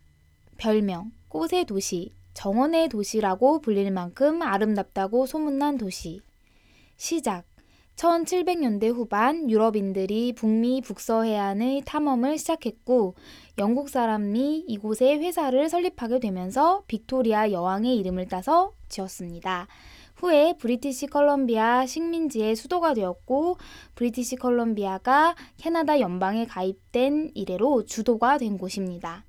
별명, 0.57 1.11
꽃의 1.27 1.65
도시, 1.65 2.11
정원의 2.35 2.89
도시라고 2.89 3.61
불릴 3.61 3.89
만큼 3.91 4.43
아름답다고 4.43 5.25
소문난 5.25 5.79
도시. 5.79 6.21
시작. 6.97 7.45
1700년대 7.95 8.93
후반 8.93 9.49
유럽인들이 9.49 10.33
북미 10.33 10.81
북서 10.81 11.23
해안의 11.23 11.83
탐험을 11.85 12.37
시작했고 12.37 13.15
영국 13.57 13.87
사람이 13.89 14.65
이곳에 14.67 15.15
회사를 15.15 15.69
설립하게 15.69 16.19
되면서 16.19 16.83
빅토리아 16.87 17.51
여왕의 17.51 17.95
이름을 17.95 18.27
따서 18.27 18.73
지었습니다. 18.89 19.67
후에 20.17 20.55
브리티시 20.57 21.07
컬럼비아 21.07 21.85
식민지의 21.85 22.57
수도가 22.57 22.93
되었고 22.93 23.57
브리티시 23.95 24.35
컬럼비아가 24.35 25.35
캐나다 25.57 26.01
연방에 26.01 26.45
가입된 26.45 27.31
이래로 27.33 27.85
주도가 27.85 28.37
된 28.37 28.57
곳입니다. 28.57 29.23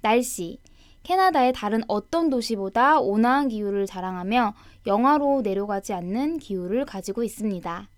날씨. 0.00 0.58
캐나다의 1.02 1.52
다른 1.52 1.82
어떤 1.88 2.30
도시보다 2.30 3.00
온화한 3.00 3.48
기후를 3.48 3.86
자랑하며 3.86 4.54
영하로 4.86 5.42
내려가지 5.42 5.92
않는 5.92 6.38
기후를 6.38 6.84
가지고 6.84 7.22
있습니다. 7.22 7.88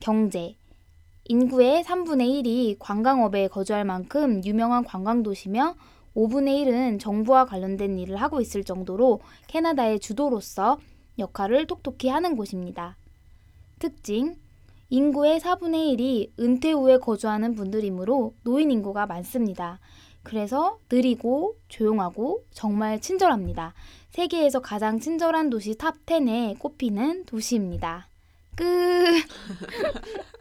경제. 0.00 0.54
인구의 1.24 1.84
3분의 1.84 2.42
1이 2.42 2.76
관광업에 2.78 3.48
거주할 3.48 3.84
만큼 3.84 4.42
유명한 4.44 4.84
관광도시며 4.84 5.74
5분의 6.14 6.64
1은 6.64 7.00
정부와 7.00 7.44
관련된 7.44 7.98
일을 7.98 8.16
하고 8.16 8.40
있을 8.40 8.64
정도로 8.64 9.20
캐나다의 9.46 10.00
주도로서 10.00 10.78
역할을 11.18 11.66
톡톡히 11.66 12.08
하는 12.08 12.36
곳입니다. 12.36 12.96
특징. 13.78 14.36
인구의 14.90 15.38
4분의 15.40 15.98
1이 15.98 16.30
은퇴 16.40 16.72
후에 16.72 16.96
거주하는 16.96 17.54
분들이므로 17.54 18.32
노인 18.42 18.70
인구가 18.70 19.06
많습니다. 19.06 19.78
그래서 20.22 20.78
느리고 20.90 21.56
조용하고 21.68 22.44
정말 22.52 23.00
친절합니다. 23.00 23.74
세계에서 24.10 24.60
가장 24.60 25.00
친절한 25.00 25.50
도시 25.50 25.76
top 25.76 25.94
10에 26.06 26.58
꼽히는 26.58 27.24
도시입니다. 27.24 28.08
끝. 28.54 28.64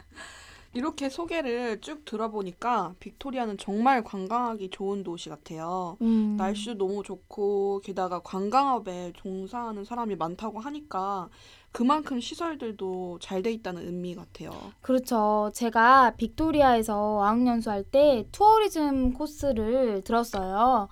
이렇게 0.77 1.10
소개를 1.10 1.81
쭉 1.81 2.05
들어보니까 2.05 2.93
빅토리아는 3.00 3.57
정말 3.57 4.03
관광하기 4.03 4.69
좋은 4.69 5.03
도시 5.03 5.27
같아요. 5.29 5.98
음, 6.01 6.36
날씨도 6.38 6.77
너무 6.77 7.01
좋고 7.03 7.81
게다가 7.84 8.19
관광업에 8.19 9.13
종사하는 9.15 9.84
사람이 9.84 10.15
많다고 10.15 10.60
하니까 10.60 11.29
그만큼 11.72 12.19
시설들도 12.19 13.17
잘 13.22 13.41
돼 13.41 13.51
있다는 13.51 13.86
의미 13.86 14.15
같아요. 14.15 14.51
그렇죠. 14.81 15.51
제가 15.53 16.15
빅토리아에서 16.17 16.96
어학연수 17.17 17.69
할 17.72 17.84
때 17.84 18.27
tourism 18.31 19.13
코스를 19.13 20.03
들었어요. 20.03 20.89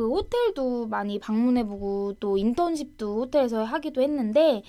그 0.00 0.08
호텔도 0.08 0.86
많이 0.86 1.18
방문해보고 1.18 2.14
또 2.20 2.38
인턴십도 2.38 3.20
호텔에서 3.20 3.64
하기도 3.64 4.00
했는데 4.00 4.62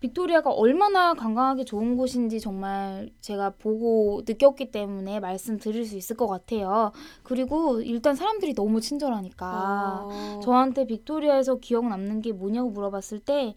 빅토리아가 0.00 0.50
얼마나 0.50 1.14
관광하기 1.14 1.64
좋은 1.64 1.96
곳인지 1.96 2.40
정말 2.40 3.08
제가 3.22 3.54
보고 3.58 4.20
느꼈기 4.28 4.70
때문에 4.70 5.18
말씀드릴 5.18 5.86
수 5.86 5.96
있을 5.96 6.14
것 6.14 6.26
같아요. 6.26 6.92
그리고 7.22 7.80
일단 7.80 8.14
사람들이 8.14 8.52
너무 8.52 8.82
친절하니까 8.82 9.46
아, 9.46 10.40
저한테 10.42 10.86
빅토리아에서 10.86 11.56
기억 11.60 11.88
남는 11.88 12.20
게 12.20 12.32
뭐냐고 12.32 12.68
물어봤을 12.68 13.20
때 13.20 13.54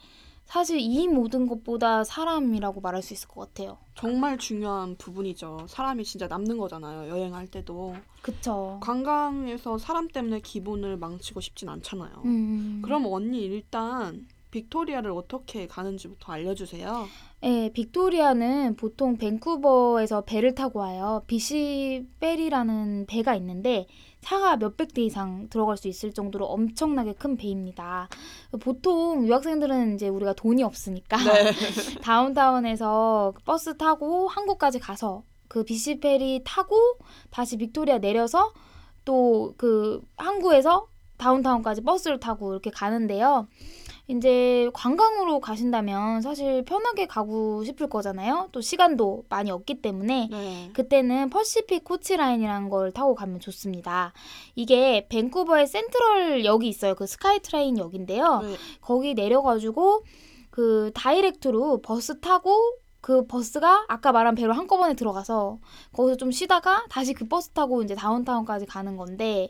사실 0.53 0.77
이 0.79 1.07
모든 1.07 1.47
것보다 1.47 2.03
사람이라고 2.03 2.79
말할 2.79 3.01
수 3.01 3.15
있을 3.15 3.27
것 3.27 3.39
같아요. 3.39 3.79
정말 3.95 4.37
중요한 4.37 4.95
부분이죠. 4.97 5.65
사람이 5.67 6.03
진짜 6.03 6.27
남는 6.27 6.59
거잖아요. 6.59 7.09
여행할 7.09 7.47
때도. 7.47 7.95
그쵸. 8.21 8.77
관광에서 8.83 9.79
사람 9.79 10.07
때문에 10.07 10.41
기분을 10.41 10.97
망치고 10.97 11.41
싶진 11.41 11.69
않잖아요. 11.69 12.21
음. 12.25 12.83
그럼 12.85 13.07
언니 13.07 13.41
일단 13.41 14.27
빅토리아를 14.51 15.09
어떻게 15.09 15.65
가는지부터 15.65 16.31
알려주세요. 16.33 17.07
네, 17.41 17.71
빅토리아는 17.73 18.75
보통 18.75 19.17
밴쿠버에서 19.17 20.21
배를 20.21 20.53
타고 20.53 20.81
와요. 20.81 21.23
BC 21.25 22.05
Ferry라는 22.19 23.07
배가 23.07 23.33
있는데 23.37 23.87
차가 24.23 24.57
몇백 24.57 24.93
대 24.93 25.01
이상 25.03 25.47
들어갈 25.49 25.77
수 25.77 25.87
있을 25.87 26.13
정도로 26.13 26.45
엄청나게 26.45 27.13
큰 27.13 27.37
배입니다. 27.37 28.07
보통 28.59 29.27
유학생들은 29.27 29.95
이제 29.95 30.07
우리가 30.07 30.33
돈이 30.33 30.63
없으니까 30.63 31.17
네. 31.17 31.51
다운타운에서 32.01 33.33
버스 33.45 33.77
타고 33.77 34.27
항구까지 34.27 34.79
가서 34.79 35.23
그 35.47 35.63
BC 35.63 35.99
Ferry 35.99 36.41
타고 36.43 36.75
다시 37.29 37.57
빅토리아 37.57 37.99
내려서 37.99 38.51
또 39.05 39.53
그 39.57 40.01
항구에서 40.17 40.87
다운타운까지 41.17 41.81
버스를 41.81 42.19
타고 42.19 42.51
이렇게 42.51 42.69
가는데요. 42.69 43.47
이제 44.07 44.69
관광으로 44.73 45.39
가신다면 45.39 46.21
사실 46.21 46.63
편하게 46.65 47.07
가고 47.07 47.63
싶을 47.63 47.87
거잖아요. 47.87 48.49
또 48.51 48.59
시간도 48.59 49.23
많이 49.29 49.49
없기 49.49 49.81
때문에 49.81 50.27
네. 50.29 50.69
그때는 50.73 51.29
Pacific 51.29 51.85
Coach 51.85 52.17
Line이라는 52.17 52.69
걸 52.69 52.91
타고 52.91 53.15
가면 53.15 53.39
좋습니다. 53.39 54.11
이게 54.55 55.07
밴쿠버의 55.09 55.67
센트럴 55.67 56.43
역이 56.43 56.67
있어요. 56.67 56.95
그 56.95 57.07
SkyTrain 57.07 57.77
역인데요. 57.77 58.41
네. 58.41 58.55
거기 58.81 59.13
내려가지고 59.13 60.03
그 60.49 60.91
direct로 60.93 61.81
버스 61.81 62.19
타고 62.19 62.75
그 62.99 63.25
버스가 63.25 63.85
아까 63.87 64.11
말한 64.11 64.35
배로 64.35 64.53
한꺼번에 64.53 64.93
들어가서 64.93 65.59
거기서 65.93 66.17
좀 66.17 66.31
쉬다가 66.31 66.85
다시 66.89 67.13
그 67.13 67.27
버스 67.27 67.49
타고 67.49 67.83
이제 67.83 67.95
다운타운까지 67.95 68.65
가는 68.65 68.95
건데 68.95 69.49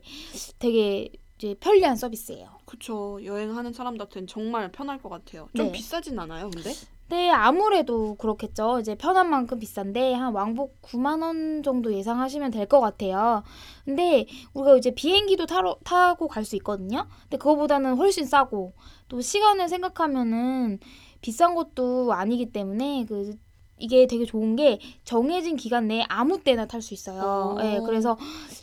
되게 0.60 1.10
이제 1.38 1.56
편리한 1.60 1.96
서비스예요. 1.96 2.50
그쵸. 2.78 3.20
여행하는 3.24 3.72
사람들한테는 3.72 4.28
정말 4.28 4.72
편할 4.72 5.00
것 5.00 5.08
같아요. 5.10 5.48
좀 5.56 5.68
네. 5.68 5.72
비싸진 5.72 6.18
않아요, 6.18 6.50
근데? 6.50 6.72
네, 7.10 7.30
아무래도 7.30 8.16
그렇겠죠. 8.16 8.80
이제 8.80 8.96
편한 8.96 9.30
만큼 9.30 9.60
비싼데 9.60 10.14
한 10.16 10.34
왕복 10.34 10.82
9만 10.82 11.22
원 11.22 11.62
정도 11.62 11.94
예상하시면 11.94 12.50
될 12.50 12.66
것 12.68 12.80
같아요. 12.80 13.44
근데 13.86 14.26
우리가 14.56 14.78
이제 14.78 14.90
비행기도 14.90 15.46
타러, 15.46 15.78
타고 15.84 16.28
갈 16.28 16.44
수 16.46 16.56
있거든요. 16.56 17.08
근데 17.24 17.38
그거보다는 17.38 17.96
훨씬 17.96 18.26
싸고 18.26 18.74
또 19.08 19.22
시간을 19.22 19.70
생각하면은 19.70 20.80
비싼 21.22 21.54
것도 21.54 22.12
아니기 22.14 22.52
때문에 22.52 23.06
그 23.08 23.36
이게 23.84 24.08
되게 24.08 24.24
좋은 24.26 24.56
게 24.56 24.80
정해진 25.04 25.58
기간 25.58 25.88
내에 25.90 26.06
아무 26.08 26.42
때나 26.42 26.66
탈 26.68 26.82
수 26.82 26.94
있어요. 26.94 27.56
오. 27.58 27.62
예, 27.62 27.80
그래서 27.86 28.18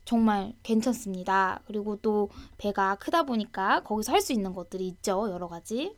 정말 0.07 0.55
괜찮습니다. 0.63 1.61
그리고 1.67 1.97
또 1.97 2.31
배가 2.59 2.95
크다 2.97 3.25
보니까 3.25 3.83
거기서 3.85 4.13
할 4.13 4.21
수 4.23 4.33
있는 4.33 4.53
것들이 4.55 4.87
있죠. 4.89 5.29
여러 5.31 5.47
가지. 5.49 5.95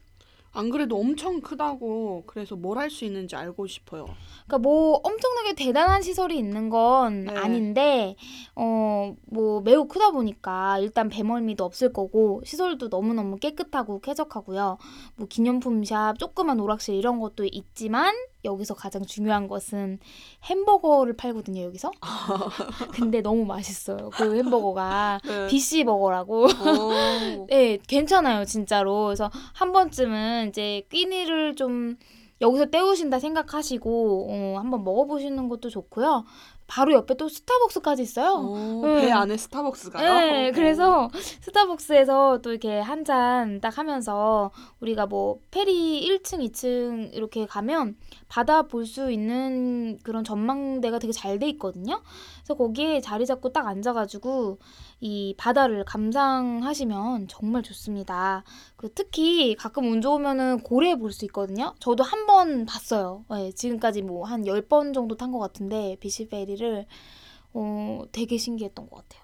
안 0.55 0.69
그래도 0.69 0.99
엄청 0.99 1.41
크다고 1.41 2.25
그래서 2.27 2.57
뭘 2.57 2.77
할 2.79 2.91
수 2.91 3.05
있는지 3.07 3.37
알고 3.37 3.67
싶어요. 3.67 4.05
그러니까 4.47 4.59
뭐 4.59 5.01
엄청나게 5.03 5.55
대단한 5.55 6.03
시설이 6.03 6.37
있는 6.37 6.69
건 6.69 7.25
네. 7.25 7.35
아닌데 7.35 8.17
어 8.55 9.15
뭐 9.27 9.61
매우 9.63 9.87
크다 9.89 10.11
보니까 10.11 10.79
일단 10.79 11.09
배멀미도 11.09 11.65
없을 11.65 11.93
거고 11.93 12.43
시설도 12.45 12.89
너무너무 12.89 13.37
깨끗하고 13.37 14.01
쾌적하고요. 14.01 14.77
뭐 15.17 15.27
기념품 15.29 15.83
샵, 15.85 16.19
조그만 16.19 16.61
오락실 16.61 16.95
이런 16.97 17.19
것도 17.19 17.47
있지만 17.51 18.15
여기서 18.45 18.75
가장 18.75 19.05
중요한 19.05 19.49
것은 19.49 19.99
햄버거를 20.45 21.17
팔거든요, 21.17 21.63
여기서. 21.63 21.91
근데 22.95 23.21
너무 23.21 23.45
맛있어요. 23.45 24.11
그 24.11 24.37
햄버거가 24.37 25.21
네. 25.25 25.47
BC 25.49 25.85
버거라고. 25.85 26.45
오. 26.45 27.47
네, 27.51 27.79
괜찮아요, 27.87 28.45
진짜로. 28.45 29.07
그래서 29.07 29.31
한 29.55 29.73
번쯤은 29.73 30.49
이제 30.49 30.83
끼니를 30.91 31.55
좀 31.57 31.97
여기서 32.43 32.67
때우신다 32.67 33.21
생각하시고 33.21 34.27
어, 34.29 34.59
한번 34.59 34.83
먹어보시는 34.85 35.49
것도 35.49 35.71
좋고요. 35.71 36.25
바로 36.75 36.95
옆에 36.95 37.15
또 37.19 37.29
스타벅스까지 37.29 38.01
있어요. 38.03 38.33
오, 38.33 38.87
네. 38.87 39.03
배 39.03 39.11
안에 39.13 39.37
스타벅스가요? 39.37 40.15
네, 40.15 40.53
그래서 40.53 41.11
스타벅스에서 41.43 42.39
또 42.43 42.51
이렇게 42.51 42.81
한 42.81 43.05
잔 43.05 43.61
딱 43.61 43.77
하면서 43.79 44.51
우리가 44.81 45.07
뭐 45.07 45.41
페리 45.51 46.01
1층, 46.09 46.39
2층 46.51 47.13
이렇게 47.13 47.45
가면 47.47 47.97
바다 48.29 48.63
볼 48.63 48.87
수 48.87 49.11
있는 49.11 49.99
그런 50.03 50.25
전망대가 50.25 50.99
되게 50.99 51.13
잘 51.13 51.39
돼 51.39 51.49
있거든요. 51.51 52.01
그래서 52.39 52.55
거기에 52.55 53.01
자리 53.01 53.27
잡고 53.27 53.53
딱 53.53 53.67
앉아가지고 53.67 54.59
이 55.05 55.35
바다를 55.37 55.85
감상하시면 55.85 57.27
정말 57.29 57.63
좋습니다. 57.65 58.45
그 58.77 58.93
특히 58.95 59.57
가끔 59.57 59.89
운 59.91 60.01
좋으면은 60.01 60.61
고래 60.63 60.95
볼 60.97 61.11
수 61.13 61.25
있거든요. 61.27 61.75
저도 61.81 62.05
한 62.05 62.27
번 62.27 62.67
봤어요. 62.67 63.25
네, 63.31 63.51
지금까지 63.53 64.03
뭐 64.03 64.25
한 64.25 64.45
10번 64.47 64.95
정도 64.95 65.17
탄 65.17 65.33
것 65.33 65.39
같은데 65.41 65.97
비시 66.01 66.29
페리를 66.29 66.87
어, 67.55 68.03
되게 68.13 68.39
신기했던 68.39 68.89
것 68.89 68.97
같아요. 69.09 69.23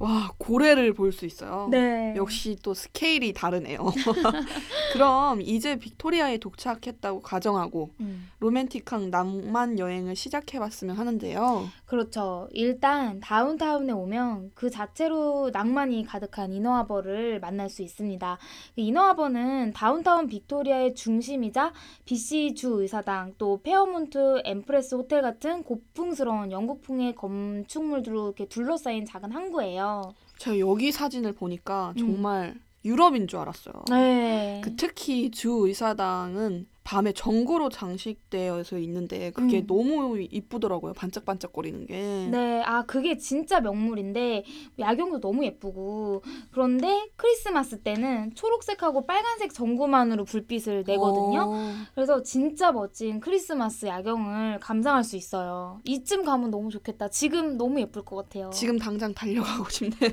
와 0.00 0.32
고래를 0.38 0.94
볼 0.94 1.12
수 1.12 1.26
있어요. 1.26 1.68
네. 1.70 2.14
역시 2.16 2.56
또 2.62 2.72
스케일이 2.72 3.32
다르네요. 3.34 3.78
그럼 4.94 5.42
이제 5.42 5.76
빅토리아에 5.76 6.38
도착했다고 6.38 7.20
가정하고 7.20 7.90
음. 8.00 8.30
로맨틱한 8.38 9.10
낭만 9.10 9.78
여행을 9.78 10.16
시작해봤으면 10.16 10.96
하는데요. 10.96 11.68
그렇죠. 11.84 12.48
일단 12.52 13.20
다운타운에 13.20 13.92
오면 13.92 14.52
그 14.54 14.70
자체로 14.70 15.50
낭만이 15.52 16.06
가득한 16.06 16.52
이너하버를 16.52 17.40
만날 17.40 17.68
수 17.68 17.82
있습니다. 17.82 18.38
그 18.74 18.80
이너하버는 18.80 19.72
다운타운 19.74 20.28
빅토리아의 20.28 20.94
중심이자 20.94 21.72
BC 22.06 22.54
주 22.54 22.80
의사당 22.80 23.34
또 23.36 23.60
Fairmont 23.62 24.42
Empress 24.44 24.94
호텔 24.94 25.20
같은 25.20 25.62
고풍스러운 25.64 26.52
영국풍의 26.52 27.16
건축물들로 27.16 28.26
이렇게 28.26 28.46
둘러싸인 28.46 29.04
작은 29.04 29.32
항구예요. 29.32 29.89
제가 30.38 30.58
여기 30.58 30.92
사진을 30.92 31.32
보니까 31.32 31.92
음. 31.96 31.98
정말 31.98 32.54
유럽인 32.84 33.28
줄 33.28 33.38
알았어요. 33.40 33.74
네. 33.90 34.60
그 34.64 34.74
특히 34.76 35.30
주 35.30 35.66
의사당은 35.66 36.66
밤에 36.82 37.12
전구로 37.12 37.68
장식되어 37.68 38.62
있는데 38.78 39.30
그게 39.32 39.58
음. 39.60 39.66
너무 39.66 40.18
이쁘더라고요. 40.20 40.94
반짝반짝거리는 40.94 41.86
게. 41.86 42.28
네, 42.30 42.62
아, 42.64 42.84
그게 42.84 43.16
진짜 43.16 43.60
명물인데, 43.60 44.44
야경도 44.78 45.20
너무 45.20 45.44
예쁘고, 45.44 46.22
그런데 46.50 47.08
크리스마스 47.16 47.80
때는 47.80 48.34
초록색하고 48.34 49.06
빨간색 49.06 49.52
전구만으로 49.52 50.24
불빛을 50.24 50.84
내거든요. 50.86 51.42
어, 51.48 51.72
그래서 51.94 52.22
진짜 52.22 52.72
멋진 52.72 53.20
크리스마스 53.20 53.86
야경을 53.86 54.58
감상할 54.60 55.04
수 55.04 55.16
있어요. 55.16 55.80
이쯤 55.84 56.24
가면 56.24 56.50
너무 56.50 56.70
좋겠다. 56.70 57.08
지금 57.08 57.56
너무 57.56 57.80
예쁠 57.80 58.04
것 58.04 58.16
같아요. 58.16 58.50
지금 58.50 58.78
당장 58.78 59.12
달려가고 59.14 59.68
싶네요. 59.70 60.10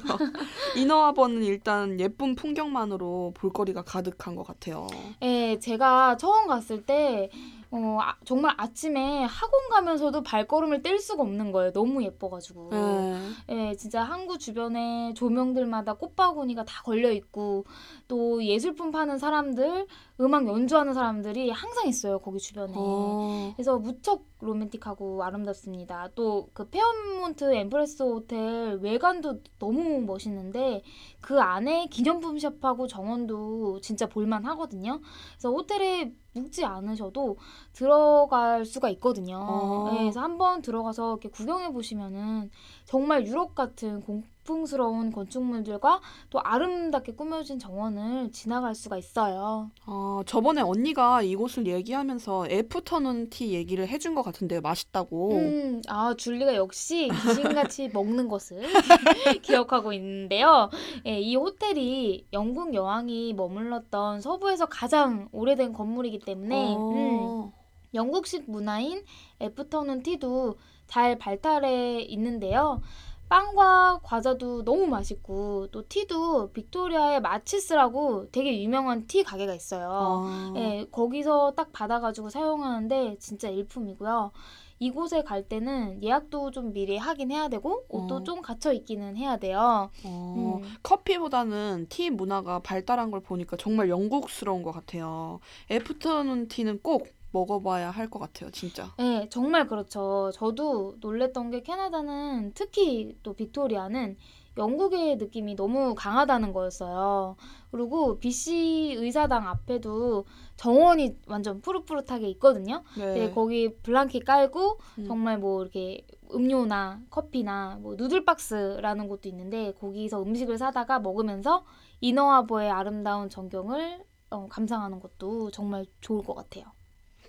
이너하버는 0.75 1.43
일단 1.43 1.99
예쁜 1.99 2.35
풍경만으로 2.35 3.33
볼거리가 3.35 3.83
가득한 3.83 4.35
것 4.35 4.45
같아요. 4.45 4.87
예, 5.21 5.57
제가 5.59 6.17
처음 6.17 6.47
갔을 6.57 6.83
때, 6.83 7.29
어, 7.71 7.99
아, 8.01 8.15
정말 8.25 8.53
아침에 8.57 9.23
학원 9.23 9.69
가면서도 9.69 10.23
발걸음을 10.23 10.81
뗄 10.81 10.99
수가 10.99 11.23
없는 11.23 11.51
거예요. 11.51 11.71
너무 11.71 12.03
예뻐가지고. 12.03 12.69
네. 12.71 13.19
예, 13.49 13.75
진짜 13.75 14.03
항구 14.03 14.37
주변에 14.37 15.13
조명들마다 15.13 15.95
꽃바구니가 15.95 16.65
다 16.65 16.81
걸려 16.83 17.11
있고 17.11 17.65
또 18.07 18.43
예술품 18.43 18.91
파는 18.91 19.17
사람들, 19.17 19.87
음악 20.21 20.47
연주하는 20.47 20.93
사람들이 20.93 21.51
항상 21.51 21.87
있어요 21.87 22.19
거기 22.19 22.39
주변에. 22.39 22.73
어, 22.75 23.53
그래서 23.55 23.77
무척 23.77 24.25
로맨틱하고 24.39 25.23
아름답습니다. 25.23 26.09
또 26.15 26.47
그 26.53 26.69
Fairmont 26.69 27.53
Empress 27.53 28.03
호텔 28.03 28.79
외관도 28.81 29.41
너무 29.59 30.01
멋있는데 30.01 30.81
그 31.21 31.39
안에 31.39 31.87
기념품 31.87 32.39
샵하고 32.39 32.87
정원도 32.87 33.81
진짜 33.81 34.07
볼만 34.07 34.45
하거든요. 34.45 35.01
그래서 35.33 35.51
호텔에 35.51 36.13
묵지 36.33 36.65
않으셔도 36.65 37.37
들어갈 37.73 38.65
수가 38.65 38.89
있거든요. 38.91 39.37
어. 39.47 39.89
네, 39.91 39.99
그래서 40.03 40.19
한번 40.21 40.61
들어가서 40.61 41.11
이렇게 41.11 41.29
구경해 41.29 41.71
보시면은 41.71 42.49
정말 42.85 43.25
유럽 43.25 43.55
같은 43.55 44.01
공 44.01 44.23
풍스러운 44.47 45.11
건축물들과 45.11 45.99
또 46.31 46.39
아름답게 46.41 47.13
꾸며진 47.13 47.59
정원을 47.59 48.31
지나갈 48.31 48.73
수가 48.73 48.97
있어요. 48.97 49.69
어, 49.85 50.21
저번에 50.25 50.61
언니가 50.61 51.21
이곳을 51.21 51.67
얘기하면서 51.67 52.47
애프터눈 52.49 53.29
티 53.29 53.53
얘기를 53.53 53.87
해준 53.87 54.15
것 54.15 54.23
같은데요. 54.23 54.61
맛있다고. 54.61 55.33
음, 55.33 55.81
아, 55.89 56.15
줄리가 56.15 56.55
역시 56.55 57.09
귀신같이 57.23 57.89
먹는 57.93 58.29
것을 58.29 58.61
기억하고 59.43 59.91
있는데요. 59.93 60.69
예, 61.05 61.19
이 61.19 61.35
호텔이 61.35 62.27
영국 62.31 62.73
여왕이 62.73 63.33
머물렀던 63.33 64.21
서부에서 64.21 64.67
가장 64.67 65.27
오래된 65.33 65.73
건물이기 65.73 66.19
때문에 66.19 66.75
음, 66.75 66.79
어, 66.79 67.53
영국식 67.93 68.49
문화인 68.49 69.03
afternoon 69.41 70.03
tea도 70.03 70.55
잘 70.87 71.17
발달해 71.17 71.99
있는데요. 72.01 72.81
빵과 73.29 73.99
과자도 74.03 74.63
너무 74.63 74.87
맛있고 74.87 75.67
또 75.67 75.87
티도 75.87 76.51
빅토리아의 76.53 77.21
Murchie's라고 77.21 78.29
되게 78.31 78.61
유명한 78.61 79.05
티 79.07 79.23
가게가 79.23 79.53
있어요. 79.53 79.89
어. 79.91 80.53
예, 80.57 80.85
거기서 80.91 81.53
딱 81.55 81.71
받아가지고 81.71 82.29
사용하는데 82.29 83.17
진짜 83.19 83.49
일품이고요. 83.49 84.31
이곳에 84.79 85.23
갈 85.23 85.47
때는 85.47 86.03
예약도 86.03 86.51
좀 86.51 86.71
미리 86.71 86.97
하긴 86.97 87.31
해야 87.31 87.47
되고 87.49 87.83
옷도 87.89 88.15
어. 88.17 88.23
좀 88.23 88.41
갇혀 88.41 88.71
있기는 88.73 89.17
해야 89.17 89.37
돼요. 89.37 89.89
어, 90.05 90.59
음. 90.61 90.77
커피보다는 90.83 91.87
티 91.89 92.09
문화가 92.11 92.59
발달한 92.59 93.09
걸 93.09 93.21
보니까 93.21 93.57
정말 93.57 93.89
영국스러운 93.89 94.61
것 94.61 94.71
같아요. 94.71 95.39
애프터눈 95.71 96.47
티는 96.47 96.79
꼭 96.83 97.07
먹어봐야 97.31 97.91
할 97.91 98.09
것 98.09 98.19
같아요, 98.19 98.49
진짜. 98.51 98.93
네, 98.97 99.27
정말 99.29 99.67
그렇죠. 99.67 100.31
저도 100.33 100.95
놀랬던 101.01 101.51
게 101.51 101.61
캐나다는 101.61 102.51
특히 102.55 103.17
또 103.23 103.33
빅토리아는 103.33 104.17
영국의 104.57 105.17
느낌이 105.17 105.55
너무 105.55 105.93
강하다는 105.93 106.51
거였어요. 106.51 107.35
그리고 107.69 108.17
BC 108.17 108.95
의사당 108.97 109.47
앞에도 109.47 110.25
정원이 110.55 111.17
완전 111.27 111.61
푸릇푸릇하게 111.61 112.27
있거든요. 112.31 112.83
네. 112.97 113.13
네, 113.13 113.31
거기 113.31 113.75
블랑켓 113.83 114.25
깔고 114.25 114.79
음. 114.99 115.05
정말 115.07 115.37
뭐 115.37 115.61
이렇게 115.61 116.07
음료나 116.33 117.01
커피나 117.11 117.77
뭐 117.81 117.95
누들박스라는 117.95 119.07
곳도 119.07 119.29
있는데 119.29 119.73
거기서 119.73 120.23
음식을 120.23 120.57
사다가 120.57 120.99
먹으면서 120.99 121.63
이너하버의 122.01 122.71
아름다운 122.71 123.29
전경을 123.29 124.03
어, 124.31 124.47
감상하는 124.49 124.99
것도 124.99 125.51
정말 125.51 125.85
좋을 126.01 126.23
것 126.23 126.33
같아요. 126.33 126.65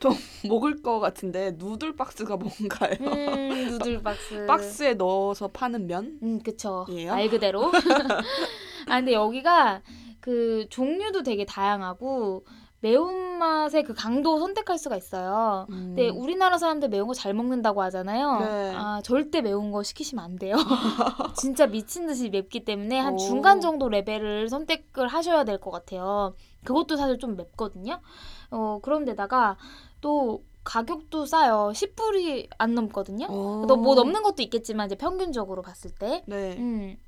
먹을 0.48 0.82
것 0.82 1.00
같은데 1.00 1.52
누들 1.58 1.96
박스가 1.96 2.36
뭔가요? 2.36 2.96
음, 3.00 3.68
누들 3.70 4.02
박스. 4.02 4.46
박스에 4.46 4.94
넣어서 4.94 5.48
파는 5.48 5.86
면? 5.86 6.18
음, 6.22 6.40
그쵸. 6.42 6.86
예요? 6.90 7.12
말 7.12 7.28
그대로. 7.28 7.70
아, 8.88 8.96
근데 9.00 9.12
여기가 9.12 9.82
그 10.20 10.66
종류도 10.70 11.22
되게 11.22 11.44
다양하고 11.44 12.44
매운맛의 12.80 13.82
그 13.82 13.92
강도 13.92 14.38
선택할 14.38 14.78
수가 14.78 14.96
있어요. 14.96 15.66
음. 15.70 15.94
근데 15.96 16.08
우리나라 16.10 16.58
사람들 16.58 16.88
매운 16.88 17.08
거 17.08 17.12
잘 17.14 17.34
먹는다고 17.34 17.82
하잖아요. 17.82 18.38
네. 18.38 18.72
아, 18.76 19.00
절대 19.02 19.40
매운 19.40 19.72
거 19.72 19.82
시키시면 19.82 20.24
안 20.24 20.36
돼요. 20.36 20.54
진짜 21.36 21.66
미친 21.66 22.06
듯이 22.06 22.30
맵기 22.30 22.64
때문에 22.64 22.98
한 23.00 23.14
오. 23.14 23.16
중간 23.18 23.60
정도 23.60 23.88
레벨을 23.88 24.48
선택을 24.48 25.08
하셔야 25.08 25.42
될 25.44 25.58
것 25.58 25.72
같아요. 25.72 26.34
그것도 26.68 26.98
사실 26.98 27.18
좀 27.18 27.34
맵거든요. 27.34 27.98
어, 28.50 28.78
그런데다가 28.82 29.56
또 30.02 30.44
가격도 30.64 31.24
싸요. 31.24 31.72
10불이 31.74 32.48
안 32.58 32.74
넘거든요. 32.74 33.26
어. 33.30 33.64
너뭐 33.66 33.94
넘는 33.94 34.22
것도 34.22 34.42
있겠지만 34.42 34.84
이제 34.84 34.94
평균적으로 34.94 35.62
봤을 35.62 35.90
때. 35.90 36.22
네. 36.26 36.58
음. 36.58 36.98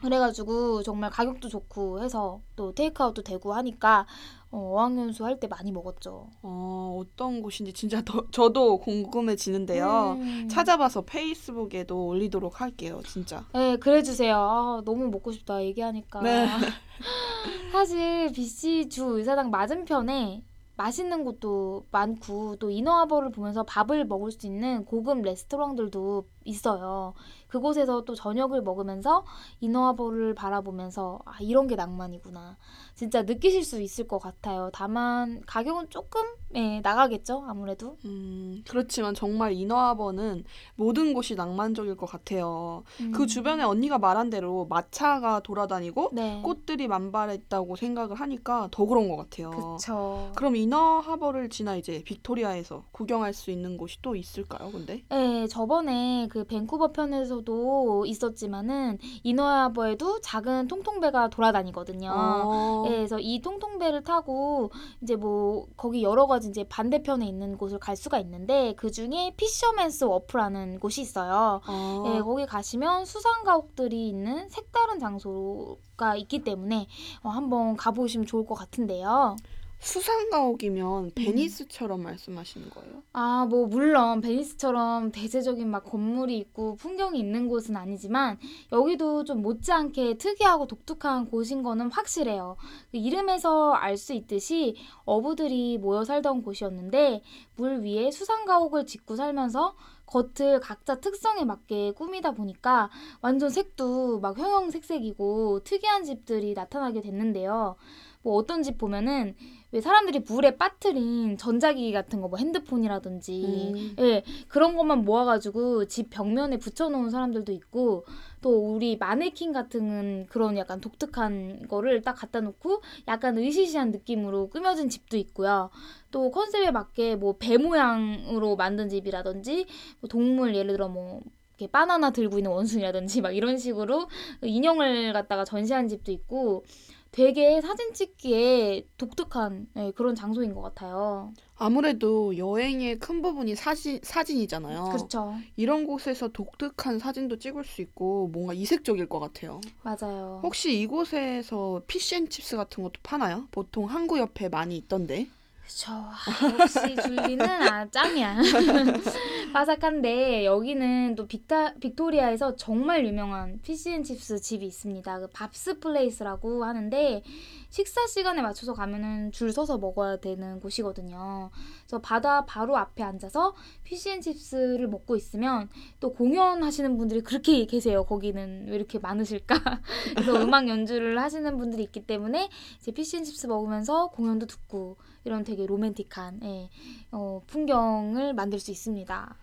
그래가지고 0.00 0.84
정말 0.84 1.10
가격도 1.10 1.48
좋고 1.48 2.04
해서 2.04 2.40
또 2.54 2.72
테이크아웃도 2.72 3.22
되고 3.22 3.52
하니까 3.52 4.06
어, 4.52 4.58
어학연수 4.58 5.24
할 5.24 5.38
때 5.38 5.46
많이 5.46 5.70
먹었죠. 5.72 6.28
어, 6.42 6.98
어떤 7.00 7.40
곳인지 7.40 7.72
진짜 7.72 8.02
더, 8.02 8.24
저도 8.32 8.78
궁금해지는데요. 8.78 10.16
음. 10.18 10.48
찾아봐서 10.48 11.02
페이스북에도 11.02 12.06
올리도록 12.06 12.60
할게요, 12.60 13.00
진짜. 13.06 13.44
네, 13.54 13.76
그래 13.76 14.02
주세요. 14.02 14.36
아, 14.36 14.82
너무 14.84 15.08
먹고 15.08 15.30
싶다 15.32 15.62
얘기하니까. 15.64 16.20
네. 16.22 16.46
사실 17.72 18.32
BC 18.32 18.88
주 18.88 19.04
의사당 19.18 19.50
맞은편에 19.50 20.42
맛있는 20.76 21.24
곳도 21.24 21.84
많고 21.90 22.56
또 22.56 22.70
이너하버를 22.70 23.30
보면서 23.32 23.62
밥을 23.64 24.06
먹을 24.06 24.32
수 24.32 24.46
있는 24.46 24.84
고급 24.86 25.20
레스토랑들도 25.22 26.26
있어요. 26.46 27.12
그곳에서 27.50 28.04
또 28.04 28.14
저녁을 28.14 28.62
먹으면서 28.62 29.24
이너하버를 29.60 30.34
바라보면서 30.34 31.20
아 31.24 31.36
이런 31.40 31.66
게 31.66 31.74
낭만이구나. 31.74 32.56
진짜 32.94 33.22
느끼실 33.22 33.64
수 33.64 33.80
있을 33.80 34.06
것 34.06 34.18
같아요. 34.18 34.70
다만 34.72 35.42
가격은 35.46 35.90
조금 35.90 36.22
예, 36.54 36.80
나가겠죠 36.80 37.44
아무래도. 37.46 37.96
음, 38.04 38.62
그렇지만 38.68 39.14
정말 39.14 39.52
이너하버는 39.52 40.44
모든 40.76 41.12
곳이 41.12 41.34
낭만적일 41.34 41.96
것 41.96 42.06
같아요. 42.06 42.84
그 43.12 43.22
음. 43.22 43.26
주변에 43.26 43.62
언니가 43.64 43.98
말한 43.98 44.30
대로 44.30 44.66
마차가 44.66 45.40
돌아다니고 45.40 46.10
네. 46.12 46.40
꽃들이 46.44 46.88
만발했다고 46.88 47.76
생각을 47.76 48.16
하니까 48.16 48.68
더 48.70 48.84
그런 48.86 49.08
것 49.08 49.16
같아요. 49.16 49.50
그쵸. 49.50 50.32
그럼 50.36 50.56
이너하버를 50.56 51.48
지나 51.50 51.76
이제 51.76 52.02
빅토리아에서 52.04 52.84
구경할 52.92 53.32
수 53.32 53.50
있는 53.50 53.76
곳이 53.76 53.98
또 54.02 54.14
있을까요, 54.14 54.70
근데? 54.70 55.02
네, 55.08 55.46
저번에 55.46 56.28
그 56.30 56.44
밴쿠버 56.44 56.92
편에서 56.92 57.39
도 57.44 58.04
있었지만은 58.06 58.98
이너하버에도 59.22 60.20
작은 60.20 60.68
통통배가 60.68 61.28
돌아다니거든요. 61.28 62.10
어. 62.12 62.84
예, 62.86 62.90
그래서 62.90 63.18
이 63.18 63.40
통통배를 63.40 64.04
타고 64.04 64.70
이제 65.02 65.16
뭐 65.16 65.66
거기 65.76 66.02
여러 66.02 66.26
가지 66.26 66.48
이제 66.48 66.64
반대편에 66.64 67.26
있는 67.26 67.56
곳을 67.56 67.78
갈 67.78 67.96
수가 67.96 68.18
있는데 68.20 68.74
그 68.76 68.90
중에 68.90 69.34
피셔맨스 69.36 70.04
워프라는 70.04 70.80
곳이 70.80 71.00
있어요. 71.00 71.60
어. 71.66 72.04
예, 72.06 72.20
거기 72.20 72.46
가시면 72.46 73.04
수상 73.04 73.44
가옥들이 73.44 74.08
있는 74.08 74.48
색다른 74.48 74.98
장소가 74.98 76.16
있기 76.16 76.44
때문에 76.44 76.86
어, 77.22 77.28
한번 77.28 77.76
가보시면 77.76 78.26
좋을 78.26 78.46
것 78.46 78.54
같은데요. 78.54 79.36
수상가옥이면 79.80 81.12
베니스처럼 81.14 82.02
말씀하시는 82.02 82.68
거예요? 82.70 83.02
아, 83.12 83.46
뭐 83.48 83.66
물론 83.66 84.20
베니스처럼 84.20 85.10
대대적인 85.10 85.68
막 85.70 85.84
건물이 85.84 86.36
있고 86.38 86.76
풍경이 86.76 87.18
있는 87.18 87.48
곳은 87.48 87.76
아니지만 87.76 88.38
여기도 88.72 89.24
좀 89.24 89.42
못지않게 89.42 90.18
특이하고 90.18 90.66
독특한 90.66 91.24
곳인 91.30 91.62
거는 91.62 91.90
확실해요. 91.90 92.56
그 92.90 92.98
이름에서 92.98 93.72
알 93.72 94.00
수 94.00 94.14
있듯이 94.14 94.76
어부들이 95.04 95.76
모여 95.76 96.04
살던 96.04 96.42
곳이었는데 96.42 97.22
물 97.56 97.80
위에 97.82 98.10
수상가옥을 98.10 98.86
짓고 98.86 99.14
살면서 99.16 99.74
겉을 100.06 100.60
각자 100.60 101.00
특성에 101.00 101.44
맞게 101.44 101.92
꾸미다 101.92 102.32
보니까 102.32 102.88
완전 103.20 103.50
색도 103.50 104.20
막 104.20 104.38
형형색색이고 104.38 105.60
특이한 105.64 106.04
집들이 106.04 106.54
나타나게 106.54 107.00
됐는데요. 107.02 107.76
뭐 108.22 108.34
어떤 108.36 108.62
집 108.62 108.76
보면은 108.76 109.34
왜 109.72 109.80
사람들이 109.80 110.20
물에 110.20 110.56
빠뜨린 110.56 111.36
전자기기 111.38 111.92
같은 111.92 112.20
거 112.20 112.28
뭐 112.28 112.38
핸드폰이라든지 112.38 113.72
음. 113.74 113.96
예 114.00 114.22
그런 114.48 114.76
것만 114.76 115.04
모아가지고 115.04 115.86
집 115.86 116.10
벽면에 116.10 116.58
붙여놓은 116.58 117.10
사람들도 117.10 117.50
있고 117.52 118.04
또 118.42 118.74
우리 118.74 118.96
마네킹 118.96 119.52
같은 119.52 120.26
그런 120.26 120.56
약간 120.58 120.80
독특한 120.80 121.66
거를 121.68 122.02
딱 122.02 122.14
갖다 122.14 122.40
놓고 122.40 122.82
약간 123.08 123.38
의시시한 123.38 123.90
느낌으로 123.90 124.48
꾸며진 124.50 124.88
집도 124.88 125.16
있고요. 125.16 125.70
또 126.10 126.30
컨셉에 126.30 126.70
맞게 126.72 127.16
뭐 127.16 127.36
배 127.38 127.56
모양으로 127.56 128.56
만든 128.56 128.88
집이라든지 128.88 129.66
뭐 130.00 130.08
동물 130.08 130.54
예를 130.54 130.72
들어 130.72 130.88
뭐 130.88 131.20
이렇게 131.58 131.70
바나나 131.70 132.10
들고 132.10 132.38
있는 132.38 132.50
원숭이라든지 132.50 133.20
막 133.20 133.32
이런 133.36 133.58
식으로 133.58 134.08
인형을 134.42 135.12
갖다가 135.12 135.44
전시한 135.44 135.88
집도 135.88 136.10
있고 136.12 136.64
되게 137.12 137.60
사진 137.60 137.92
찍기에 137.92 138.86
독특한 138.96 139.66
예, 139.76 139.90
그런 139.92 140.14
장소인 140.14 140.54
것 140.54 140.62
같아요. 140.62 141.32
아무래도 141.56 142.36
여행의 142.36 142.98
큰 143.00 143.20
부분이 143.20 143.54
사진, 143.56 143.98
사진이잖아요. 144.02 144.84
그렇죠. 144.92 145.34
이런 145.56 145.86
곳에서 145.86 146.28
독특한 146.28 146.98
사진도 146.98 147.38
찍을 147.38 147.64
수 147.64 147.82
있고 147.82 148.28
뭔가 148.28 148.54
이색적일 148.54 149.08
것 149.08 149.18
같아요. 149.18 149.60
맞아요. 149.82 150.40
혹시 150.42 150.80
이곳에서 150.80 151.82
피쉬앤칩스 151.86 152.56
같은 152.56 152.82
것도 152.82 152.94
파나요? 153.02 153.46
보통 153.50 153.86
항구 153.86 154.18
옆에 154.18 154.48
많이 154.48 154.76
있던데. 154.76 155.28
그쵸. 155.70 155.92
아, 155.92 156.16
역시 156.58 156.96
줄리는 156.96 157.48
아 157.48 157.88
짱이야. 157.88 158.38
바삭한데 159.54 160.44
여기는 160.44 161.14
또 161.14 161.28
빅타, 161.28 161.74
빅토리아에서 161.74 162.56
정말 162.56 163.06
유명한 163.06 163.60
피시앤칩스 163.62 164.40
집이 164.40 164.66
있습니다. 164.66 165.20
그 165.20 165.28
Barb's 165.28 165.78
Place라고 165.78 166.64
하는데 166.64 167.22
식사 167.68 168.04
시간에 168.08 168.42
맞춰서 168.42 168.74
가면은 168.74 169.30
줄 169.30 169.52
서서 169.52 169.78
먹어야 169.78 170.16
되는 170.16 170.58
곳이거든요. 170.58 171.50
그래서 171.82 172.00
바다 172.00 172.44
바로 172.44 172.76
앞에 172.76 173.04
앉아서 173.04 173.54
피시앤칩스를 173.84 174.88
먹고 174.88 175.14
있으면 175.14 175.68
또 176.00 176.12
공연하시는 176.12 176.98
분들이 176.98 177.20
그렇게 177.20 177.64
계세요. 177.66 178.04
거기는 178.04 178.66
왜 178.68 178.74
이렇게 178.74 178.98
많으실까? 178.98 179.54
그래서 180.16 180.42
음악 180.42 180.68
연주를 180.68 181.20
하시는 181.20 181.56
분들이 181.56 181.84
있기 181.84 182.06
때문에 182.08 182.50
이제 182.80 182.90
피시앤칩스 182.90 183.46
먹으면서 183.46 184.08
공연도 184.08 184.46
듣고 184.46 184.96
이런 185.24 185.44
되게 185.44 185.66
로맨틱한 185.66 186.40
예, 186.44 186.70
어, 187.12 187.42
풍경을 187.46 188.32
만들 188.34 188.58
수 188.58 188.70
있습니다. 188.70 189.36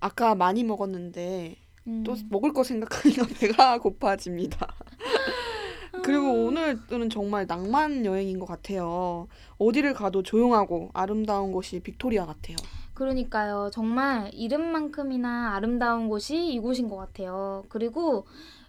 아까 0.00 0.34
많이 0.34 0.64
먹었는데 0.64 1.56
음, 1.86 2.02
또 2.04 2.14
먹을 2.28 2.52
거 2.52 2.62
생각하니까 2.62 3.26
배가 3.40 3.78
고파집니다. 3.78 4.74
그리고 6.04 6.44
오늘은 6.44 7.08
정말 7.10 7.46
낭만 7.46 8.04
여행인 8.04 8.38
것 8.38 8.46
같아요. 8.46 9.28
어디를 9.58 9.94
가도 9.94 10.22
조용하고 10.22 10.90
아름다운 10.92 11.52
곳이 11.52 11.80
빅토리아 11.80 12.26
같아요. 12.26 12.56
그러니까요. 12.92 13.70
정말 13.72 14.30
이름만큼이나 14.34 15.54
아름다운 15.54 16.08
곳이 16.08 16.52
이곳인 16.52 16.88
것 16.88 16.96
같아요. 16.96 17.64
그리고 17.68 18.26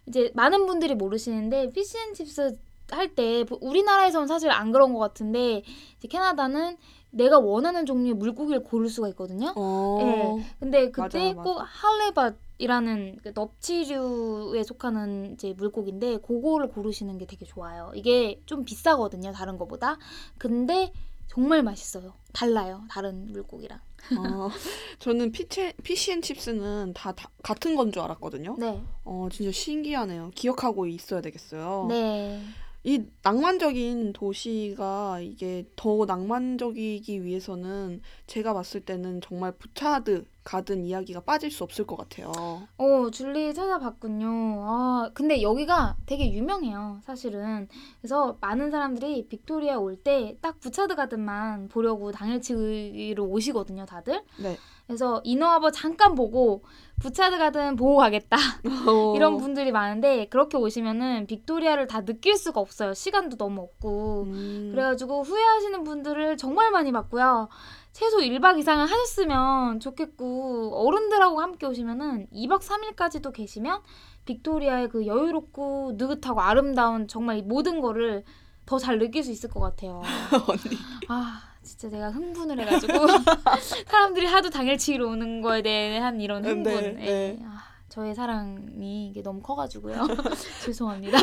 이제 0.08 0.32
많은 0.34 0.66
분들이 0.66 0.96
모르시는데 0.96 1.72
fish 1.72 2.00
and 2.00 2.22
chips 2.22 2.58
할 2.92 3.16
때 3.16 3.46
우리나라에서는 3.62 4.28
사실 4.28 4.52
안 4.52 4.72
그런 4.72 4.94
것 4.94 5.00
같은데 5.00 5.64
캐나다는 6.10 6.78
내가 7.12 7.40
원하는 7.40 7.86
종류의 7.86 8.14
물고기를 8.16 8.64
고를 8.64 8.90
수가 8.90 9.08
있거든요. 9.10 9.54
어, 9.56 10.38
근데 10.60 10.92
그때 10.92 11.32
맞아요, 11.34 11.42
꼭 11.44 11.60
halibut이라는 11.64 13.20
그 13.24 13.32
넙치류에 13.36 14.64
속하는 14.64 15.34
이제 15.34 15.54
물고기인데 15.58 16.18
그거를 16.18 16.68
고르시는 16.70 17.18
게 17.18 17.26
되게 17.26 17.46
좋아요. 17.46 17.92
이게 17.96 18.42
좀 18.46 18.66
비싸거든요, 18.66 19.32
다른 19.32 19.58
거보다. 19.58 19.98
근데 20.38 20.92
정말 21.28 21.64
맛있어요. 21.64 22.14
달라요, 22.34 22.84
다른 22.90 23.32
물고기랑. 23.32 23.80
어, 24.18 24.50
저는 25.00 25.32
피체, 25.32 25.74
피쉬앤칩스는 25.84 26.94
다, 26.94 27.12
다 27.14 27.30
같은 27.42 27.76
건 27.76 27.92
줄 27.92 28.02
알았거든요. 28.04 28.56
네, 28.60 28.82
어, 29.04 29.28
진짜 29.32 29.52
신기하네요. 29.52 30.32
기억하고 30.36 30.86
있어야 30.86 31.22
되겠어요. 31.22 31.86
네, 31.90 32.40
이 32.88 33.04
낭만적인 33.24 34.14
도시가 34.14 35.20
이게 35.20 35.66
더 35.76 36.06
낭만적이기 36.06 37.24
위해서는 37.26 38.00
제가 38.28 38.54
봤을 38.54 38.82
때는 38.82 39.22
정말 39.22 39.54
부차드 39.54 40.26
가든 40.44 40.86
이야기가 40.86 41.22
빠질 41.22 41.50
수 41.50 41.64
없을 41.64 41.88
것 41.88 41.96
같아요. 41.96 42.32
어, 42.78 43.10
줄리 43.12 43.56
찾아봤군요. 43.56 44.28
아, 44.62 45.10
근데 45.16 45.42
여기가 45.42 45.98
되게 46.06 46.32
유명해요, 46.32 47.00
사실은. 47.04 47.68
그래서 48.04 48.38
많은 48.40 48.70
사람들이 48.70 49.28
빅토리아 49.30 49.80
올 49.80 49.96
때 50.04 50.38
딱 50.42 50.60
부차드 50.60 50.96
가든만 50.96 51.70
보려고 51.70 52.12
당일치기로 52.12 53.26
오시거든요, 53.26 53.88
다들. 53.88 54.22
네. 54.40 54.56
그래서 54.86 55.20
이너하버 55.24 55.72
잠깐 55.72 56.14
보고 56.14 56.62
부차드 57.00 57.38
가든 57.38 57.76
보고 57.76 57.98
가겠다. 57.98 58.38
이런 59.16 59.38
분들이 59.38 59.72
많은데 59.72 60.28
그렇게 60.30 60.58
오시면은 60.58 61.28
빅토리아를 61.28 61.88
다 61.88 62.02
느낄 62.06 62.38
수가 62.38 62.60
없어요. 62.62 62.94
시간도 62.94 63.38
너무 63.38 63.62
없고. 63.62 64.24
음, 64.24 64.70
그래가지고 64.72 65.24
후회하시는 65.24 65.84
분들을 65.84 66.38
정말 66.38 66.72
많이 66.72 66.92
봤고요. 66.92 67.50
최소 67.92 68.18
1박 68.20 68.58
이상은 68.60 68.86
하셨으면 68.88 69.80
좋겠고 69.80 70.86
어른들하고 70.88 71.42
함께 71.42 71.66
오시면은 71.66 72.28
2박 72.34 72.62
3일까지도 72.62 73.32
계시면 73.34 73.82
빅토리아의 74.26 74.90
그 74.90 75.06
여유롭고 75.06 75.94
느긋하고 75.96 76.42
아름다운 76.42 77.08
정말 77.08 77.38
이 77.38 77.42
모든 77.42 77.80
거를 77.82 78.24
더 78.66 78.80
잘 78.80 78.98
느낄 78.98 79.24
수 79.24 79.32
있을 79.32 79.50
것 79.52 79.60
같아요. 79.60 80.02
언니. 80.48 80.76
아 81.08 81.40
진짜 81.66 81.90
내가 81.90 82.12
흥분을 82.12 82.60
해가지고 82.60 82.94
사람들이 83.88 84.28
하도 84.28 84.50
당일치기로 84.52 85.10
오는 85.10 85.42
거에 85.42 85.64
대한 85.64 86.22
이런 86.22 86.44
네, 86.44 86.50
흥분. 86.50 86.96
네. 86.98 87.08
예. 87.08 87.40
아, 87.44 87.64
저의 87.90 88.14
사랑이 88.14 89.08
이게 89.08 89.24
너무 89.24 89.42
커가지고요. 89.42 89.96
죄송합니다. 90.64 91.18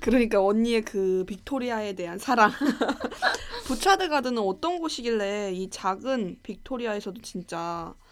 그러니까 0.00 0.44
언니의 0.44 0.82
그 0.82 1.24
빅토리아에 1.28 1.92
대한 1.94 2.18
사랑. 2.18 2.50
부차드 3.66 4.08
가든은 4.08 4.42
어떤 4.42 4.80
곳이길래 4.80 5.52
이 5.52 5.70
작은 5.70 6.40
빅토리아에서도 6.42 7.22
진짜 7.22 7.94
어, 7.96 8.11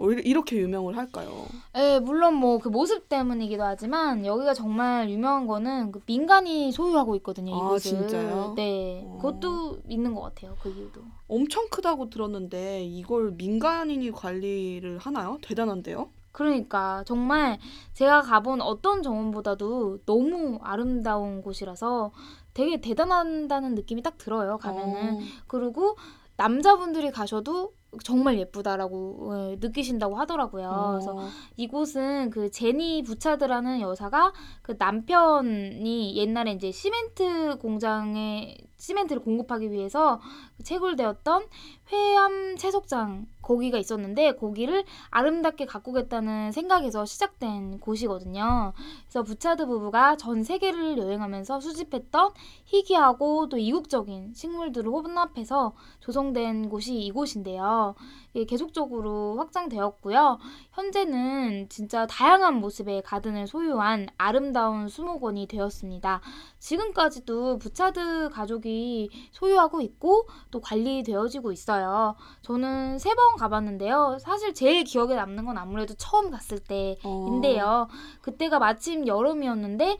이- 0.00 0.22
이렇게 0.24 0.56
유명을 0.56 0.96
할까요? 0.96 1.46
예, 1.76 1.98
물론 1.98 2.34
뭐 2.34 2.58
그 2.58 2.68
모습 2.68 3.08
때문이기도 3.08 3.62
하지만 3.62 4.24
여기가 4.24 4.54
정말 4.54 5.10
유명한 5.10 5.46
거는 5.46 5.92
그 5.92 6.00
민간이 6.06 6.70
소유하고 6.72 7.16
있거든요. 7.16 7.54
아, 7.54 7.58
이곳을. 7.58 7.80
진짜요? 8.08 8.52
네, 8.56 9.02
어. 9.04 9.18
그것도 9.20 9.78
있는 9.88 10.14
것 10.14 10.20
같아요. 10.22 10.56
그 10.62 10.68
이유도. 10.70 11.00
엄청 11.28 11.68
크다고 11.68 12.10
들었는데 12.10 12.84
이걸 12.84 13.32
민간인이 13.32 14.10
관리를 14.12 14.98
하나요? 14.98 15.38
대단한데요? 15.42 16.08
그러니까 16.32 17.02
정말 17.04 17.58
제가 17.94 18.22
가본 18.22 18.60
어떤 18.60 19.02
정원보다도 19.02 19.98
너무 20.06 20.58
아름다운 20.62 21.42
곳이라서 21.42 22.12
되게 22.54 22.80
대단하다는 22.80 23.74
느낌이 23.74 24.02
딱 24.02 24.18
들어요. 24.18 24.58
가면은 24.58 25.14
어, 25.14 25.18
그리고 25.48 25.96
남자분들이 26.36 27.10
가셔도 27.10 27.72
정말 28.04 28.38
예쁘다라고 28.38 29.32
예, 29.52 29.56
느끼신다고 29.58 30.16
하더라고요. 30.16 30.90
그래서 30.92 31.16
어, 31.16 31.28
이곳은 31.56 32.30
그 32.30 32.50
제니 32.50 33.02
부차드라는 33.02 33.80
여사가 33.80 34.32
그 34.62 34.76
남편이 34.78 36.16
옛날에 36.16 36.52
이제 36.52 36.70
시멘트 36.70 37.56
공장에 37.58 38.56
시멘트를 38.78 39.22
공급하기 39.22 39.70
위해서 39.70 40.20
채굴되었던 40.62 41.46
회암 41.92 42.56
채석장 42.56 43.26
거기가 43.42 43.78
있었는데 43.78 44.32
거기를 44.32 44.84
아름답게 45.10 45.66
가꾸겠다는 45.66 46.52
생각에서 46.52 47.04
시작된 47.04 47.80
곳이거든요. 47.80 48.72
그래서 49.02 49.22
부차드 49.22 49.66
부부가 49.66 50.16
전 50.16 50.42
세계를 50.42 50.98
여행하면서 50.98 51.60
수집했던 51.60 52.32
희귀하고 52.64 53.48
또 53.48 53.58
이국적인 53.58 54.34
식물들을 54.34 54.90
혼합해서 54.90 55.74
조성된 56.00 56.68
곳이 56.68 56.94
이곳인데요. 56.98 57.94
이게 58.34 58.44
계속적으로 58.44 59.36
확장되었고요. 59.38 60.38
현재는 60.72 61.68
진짜 61.68 62.06
다양한 62.06 62.54
모습의 62.60 63.02
가든을 63.02 63.46
소유한 63.46 64.06
아름다운 64.18 64.88
수목원이 64.88 65.46
되었습니다. 65.46 66.20
지금까지도 66.58 67.58
부차드 67.58 68.30
가족이 68.32 69.10
소유하고 69.32 69.80
있고 69.80 70.28
또 70.50 70.60
관리되어지고 70.60 71.52
있어요. 71.52 72.14
저는 72.42 72.98
세 72.98 73.18
번 73.18 73.36
가봤는데요. 73.36 74.18
사실 74.20 74.54
제일 74.54 74.84
기억에 74.84 75.16
남는 75.16 75.44
건 75.44 75.58
아무래도 75.58 75.94
처음 75.94 76.30
갔을 76.30 76.58
때인데요. 76.60 77.88
그때가 78.22 78.60
마침 78.60 79.08
여름이었는데 79.08 79.98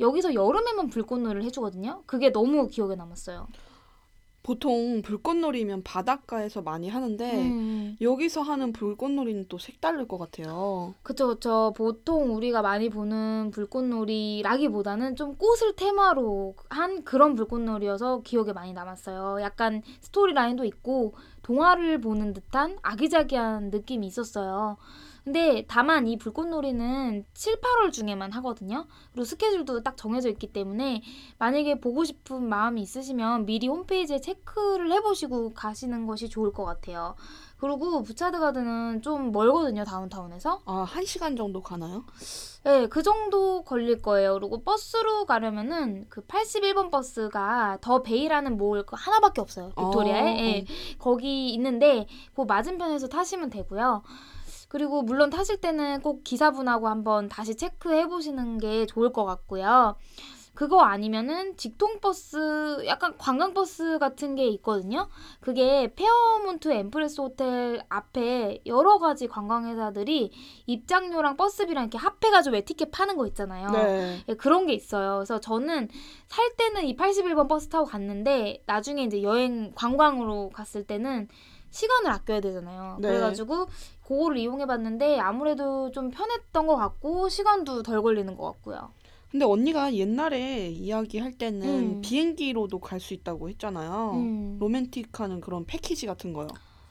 여기서 0.00 0.34
여름에만 0.34 0.88
불꽃놀이를 0.88 1.44
해주거든요. 1.44 2.02
그게 2.06 2.32
너무 2.32 2.66
기억에 2.66 2.96
남았어요. 2.96 3.46
보통 4.46 5.02
불꽃놀이면 5.02 5.82
바닷가에서 5.82 6.62
많이 6.62 6.88
하는데 6.88 7.48
음. 7.50 7.96
여기서 8.00 8.42
하는 8.42 8.72
불꽃놀이는 8.72 9.46
또 9.48 9.58
색다를 9.58 10.06
것 10.06 10.18
같아요. 10.18 10.94
그쵸, 11.02 11.26
그쵸. 11.26 11.74
보통 11.76 12.32
우리가 12.36 12.62
많이 12.62 12.88
보는 12.88 13.50
불꽃놀이라기보다는 13.52 15.16
좀 15.16 15.34
꽃을 15.34 15.74
테마로 15.74 16.54
한 16.70 17.02
그런 17.02 17.34
불꽃놀이여서 17.34 18.20
기억에 18.22 18.52
많이 18.52 18.72
남았어요. 18.72 19.42
약간 19.42 19.82
스토리 20.00 20.32
라인도 20.32 20.64
있고 20.64 21.14
동화를 21.42 22.00
보는 22.00 22.32
듯한 22.32 22.78
아기자기한 22.82 23.70
느낌이 23.70 24.06
있었어요. 24.06 24.76
근데 25.26 25.64
다만 25.66 26.06
이 26.06 26.16
불꽃놀이는 26.16 27.24
7, 27.34 27.60
8월 27.60 27.90
중에만 27.90 28.30
하거든요. 28.30 28.86
그리고 29.10 29.24
스케줄도 29.24 29.82
딱 29.82 29.96
정해져 29.96 30.28
있기 30.28 30.52
때문에 30.52 31.02
만약에 31.38 31.80
보고 31.80 32.04
싶은 32.04 32.48
마음이 32.48 32.80
있으시면 32.82 33.44
미리 33.44 33.66
홈페이지에 33.66 34.20
체크를 34.20 34.92
해보시고 34.92 35.52
가시는 35.52 36.06
것이 36.06 36.28
좋을 36.28 36.52
것 36.52 36.64
같아요. 36.64 37.16
그리고 37.58 38.04
부차드 38.04 38.38
가든은 38.38 39.02
좀 39.02 39.32
멀거든요, 39.32 39.82
다운타운에서. 39.82 40.62
아, 40.64 40.84
한 40.86 41.04
시간 41.04 41.34
정도 41.34 41.60
가나요? 41.60 42.04
네, 42.62 42.86
그 42.86 43.02
정도 43.02 43.64
걸릴 43.64 44.00
거예요. 44.02 44.34
그리고 44.34 44.62
버스로 44.62 45.24
가려면은 45.26 46.06
그 46.08 46.24
81번 46.24 46.92
버스가 46.92 47.78
더 47.80 48.02
베이라는 48.02 48.56
몰그 48.56 48.94
하나밖에 48.96 49.40
없어요. 49.40 49.70
빅토리아에. 49.70 50.20
어, 50.20 50.38
예, 50.38 50.64
거기 51.00 51.48
있는데 51.54 52.06
그 52.36 52.42
맞은편에서 52.42 53.08
타시면 53.08 53.50
되고요. 53.50 54.04
그리고 54.68 55.02
물론 55.02 55.30
타실 55.30 55.60
때는 55.60 56.00
꼭 56.00 56.24
기사분하고 56.24 56.88
한번 56.88 57.28
다시 57.28 57.56
체크해 57.56 58.08
보시는 58.08 58.58
게 58.58 58.86
좋을 58.86 59.12
것 59.12 59.24
같고요. 59.24 59.96
그거 60.56 60.80
아니면은 60.80 61.54
직통버스, 61.58 62.86
약간 62.86 63.16
관광버스 63.18 63.98
같은 63.98 64.34
게 64.34 64.48
있거든요. 64.48 65.06
그게 65.38 65.92
페어몬트 65.94 66.72
엠프레스 66.72 67.20
호텔 67.20 67.82
앞에 67.90 68.62
여러 68.64 68.98
가지 68.98 69.28
관광회사들이 69.28 70.32
입장료랑 70.64 71.36
버스비랑 71.36 71.84
이렇게 71.84 71.98
합해가지고 71.98 72.54
왜 72.54 72.64
티켓 72.64 72.90
파는 72.90 73.18
거 73.18 73.26
있잖아요. 73.26 73.68
네. 73.68 74.24
예, 74.28 74.34
그런 74.34 74.66
게 74.66 74.72
있어요. 74.72 75.16
그래서 75.16 75.38
저는 75.40 75.88
살 76.26 76.56
때는 76.56 76.86
이 76.86 76.96
81번 76.96 77.48
버스 77.48 77.68
타고 77.68 77.84
갔는데 77.84 78.62
나중에 78.64 79.04
이제 79.04 79.22
여행 79.22 79.72
관광으로 79.74 80.48
갔을 80.54 80.84
때는 80.84 81.28
시간을 81.68 82.10
아껴야 82.10 82.40
되잖아요. 82.40 82.96
네. 83.00 83.08
그래가지고 83.08 83.66
그거를 84.06 84.38
이용해 84.38 84.66
봤는데 84.66 85.18
아무래도 85.18 85.90
좀 85.90 86.10
편했던 86.10 86.66
것 86.66 86.76
같고 86.76 87.28
시간도 87.28 87.82
덜 87.82 88.02
걸리는 88.02 88.36
것 88.36 88.44
같고요. 88.52 88.92
근데 89.30 89.44
언니가 89.44 89.92
옛날에 89.94 90.68
이야기할 90.70 91.32
때는 91.36 91.96
음. 91.96 92.00
비행기로도 92.00 92.78
갈 92.80 93.00
수 93.00 93.12
있다고 93.14 93.48
했잖아요. 93.50 94.12
음. 94.14 94.56
로맨틱하는 94.60 95.40
그런 95.40 95.64
패키지 95.66 96.06
같은 96.06 96.32
거요. 96.32 96.48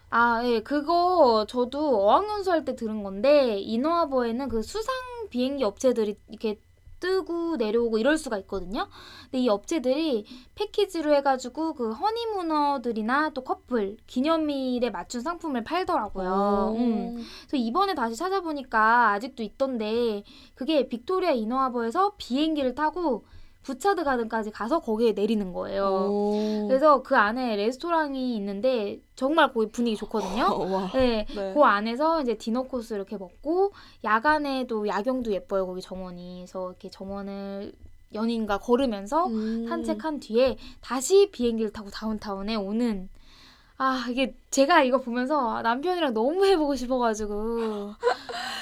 아, 0.10 0.42
예, 0.46 0.62
그거 0.62 1.46
저도 1.48 2.08
어학연수 2.08 2.52
할 2.52 2.66
때 2.66 2.76
들은 2.76 3.04
건데 3.04 3.60
이너하버에는 3.60 4.50
그 4.50 4.62
수상 4.62 4.94
비행기 5.30 5.64
업체들이 5.64 6.16
이렇게 6.30 6.60
뜨고 7.06 7.58
내려오고 7.58 8.00
이럴 8.00 8.18
수가 8.18 8.40
있거든요. 8.40 8.88
근데 9.26 9.38
이 9.38 9.48
업체들이 9.48 10.26
패키지로 10.56 11.14
해가지고 11.14 11.74
그 11.76 11.92
honeymooner들이나 11.92 13.30
또 13.36 13.44
커플 13.44 13.96
기념일에 14.08 14.90
맞춘 14.90 15.22
상품을 15.22 15.64
팔더라고요. 15.64 16.74
오. 16.76 16.78
음. 16.80 17.24
그래서 17.48 17.58
이번에 17.58 17.94
다시 17.94 18.16
찾아보니까 18.16 19.12
아직도 19.12 19.44
있던데 19.44 20.24
그게 20.56 20.90
빅토리아 20.90 21.32
이너하버에서 21.32 22.16
비행기를 22.18 22.74
타고 22.74 23.26
부차드 23.66 24.04
가든까지 24.04 24.52
가서 24.52 24.80
거기에 24.80 25.14
내리는 25.14 25.52
거예요. 25.52 26.08
오. 26.12 26.68
그래서 26.68 27.02
그 27.02 27.16
안에 27.18 27.56
레스토랑이 27.56 28.36
있는데 28.36 29.00
정말 29.16 29.52
거기 29.52 29.72
분위기 29.72 29.98
좋거든요. 29.98 30.44
어, 30.46 30.66
와. 30.72 30.92
네. 30.94 31.26
네. 31.36 31.54
그 31.54 31.64
안에서 31.64 32.22
이제 32.22 32.36
디너 32.36 32.64
코스 32.64 32.94
이렇게 32.94 33.18
먹고 33.18 33.72
야간에도 34.04 34.88
야경도 34.88 35.32
예뻐요 35.32 35.66
거기 35.66 35.82
정원이. 35.82 36.42
그래서 36.42 36.70
이렇게 36.70 36.90
정원을 36.92 37.74
연인과 38.14 38.60
걸으면서 38.60 39.26
음. 39.26 39.66
산책한 39.68 40.20
뒤에 40.20 40.58
다시 40.82 41.32
비행기를 41.32 41.74
타고 41.74 41.90
다운타운에 41.90 42.56
오는 42.56 43.10
아 43.78 44.06
이게 44.10 44.36
제가 44.52 44.84
이거 44.84 45.00
보면서 45.00 45.62
남편이랑 45.62 46.14
너무 46.14 46.46
해보고 46.46 46.76
싶어가지고 46.76 47.94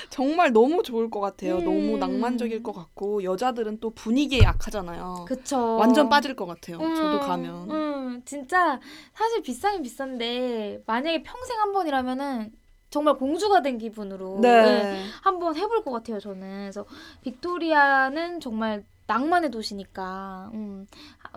정말 0.10 0.52
너무 0.52 0.84
좋을 0.84 1.10
것 1.10 1.20
같아요. 1.20 1.58
음. 1.58 1.66
너무 1.66 1.98
낭만적일 1.98 2.64
것 2.64 2.72
같고 2.74 3.24
여자들은 3.24 3.80
또 3.80 3.92
분위기에 3.92 4.42
약하잖아요. 4.42 5.26
그쵸. 5.28 5.78
완전 5.78 6.10
빠질 6.10 6.36
것 6.36 6.46
같아요. 6.46 6.78
음, 6.80 6.96
저도 6.96 7.20
가면. 7.20 7.72
음, 7.72 8.22
진짜 8.26 8.80
사실 9.14 9.42
비싸긴 9.42 9.82
비싼데 9.84 10.84
만약에 10.86 11.24
평생 11.24 11.60
한 11.60 11.74
번이라면은 11.74 12.52
정말 12.90 13.16
공주가 13.16 13.64
된 13.64 13.80
기분으로 13.80 14.38
네, 14.40 14.62
네. 14.62 15.04
한번 15.24 15.56
해볼 15.56 15.84
것 15.84 15.92
같아요 15.92 16.20
저는. 16.20 16.60
그래서 16.62 16.86
빅토리아는 17.24 18.40
정말 18.40 18.86
낭만의 19.08 19.52
도시니까 19.52 20.52
음, 20.54 20.88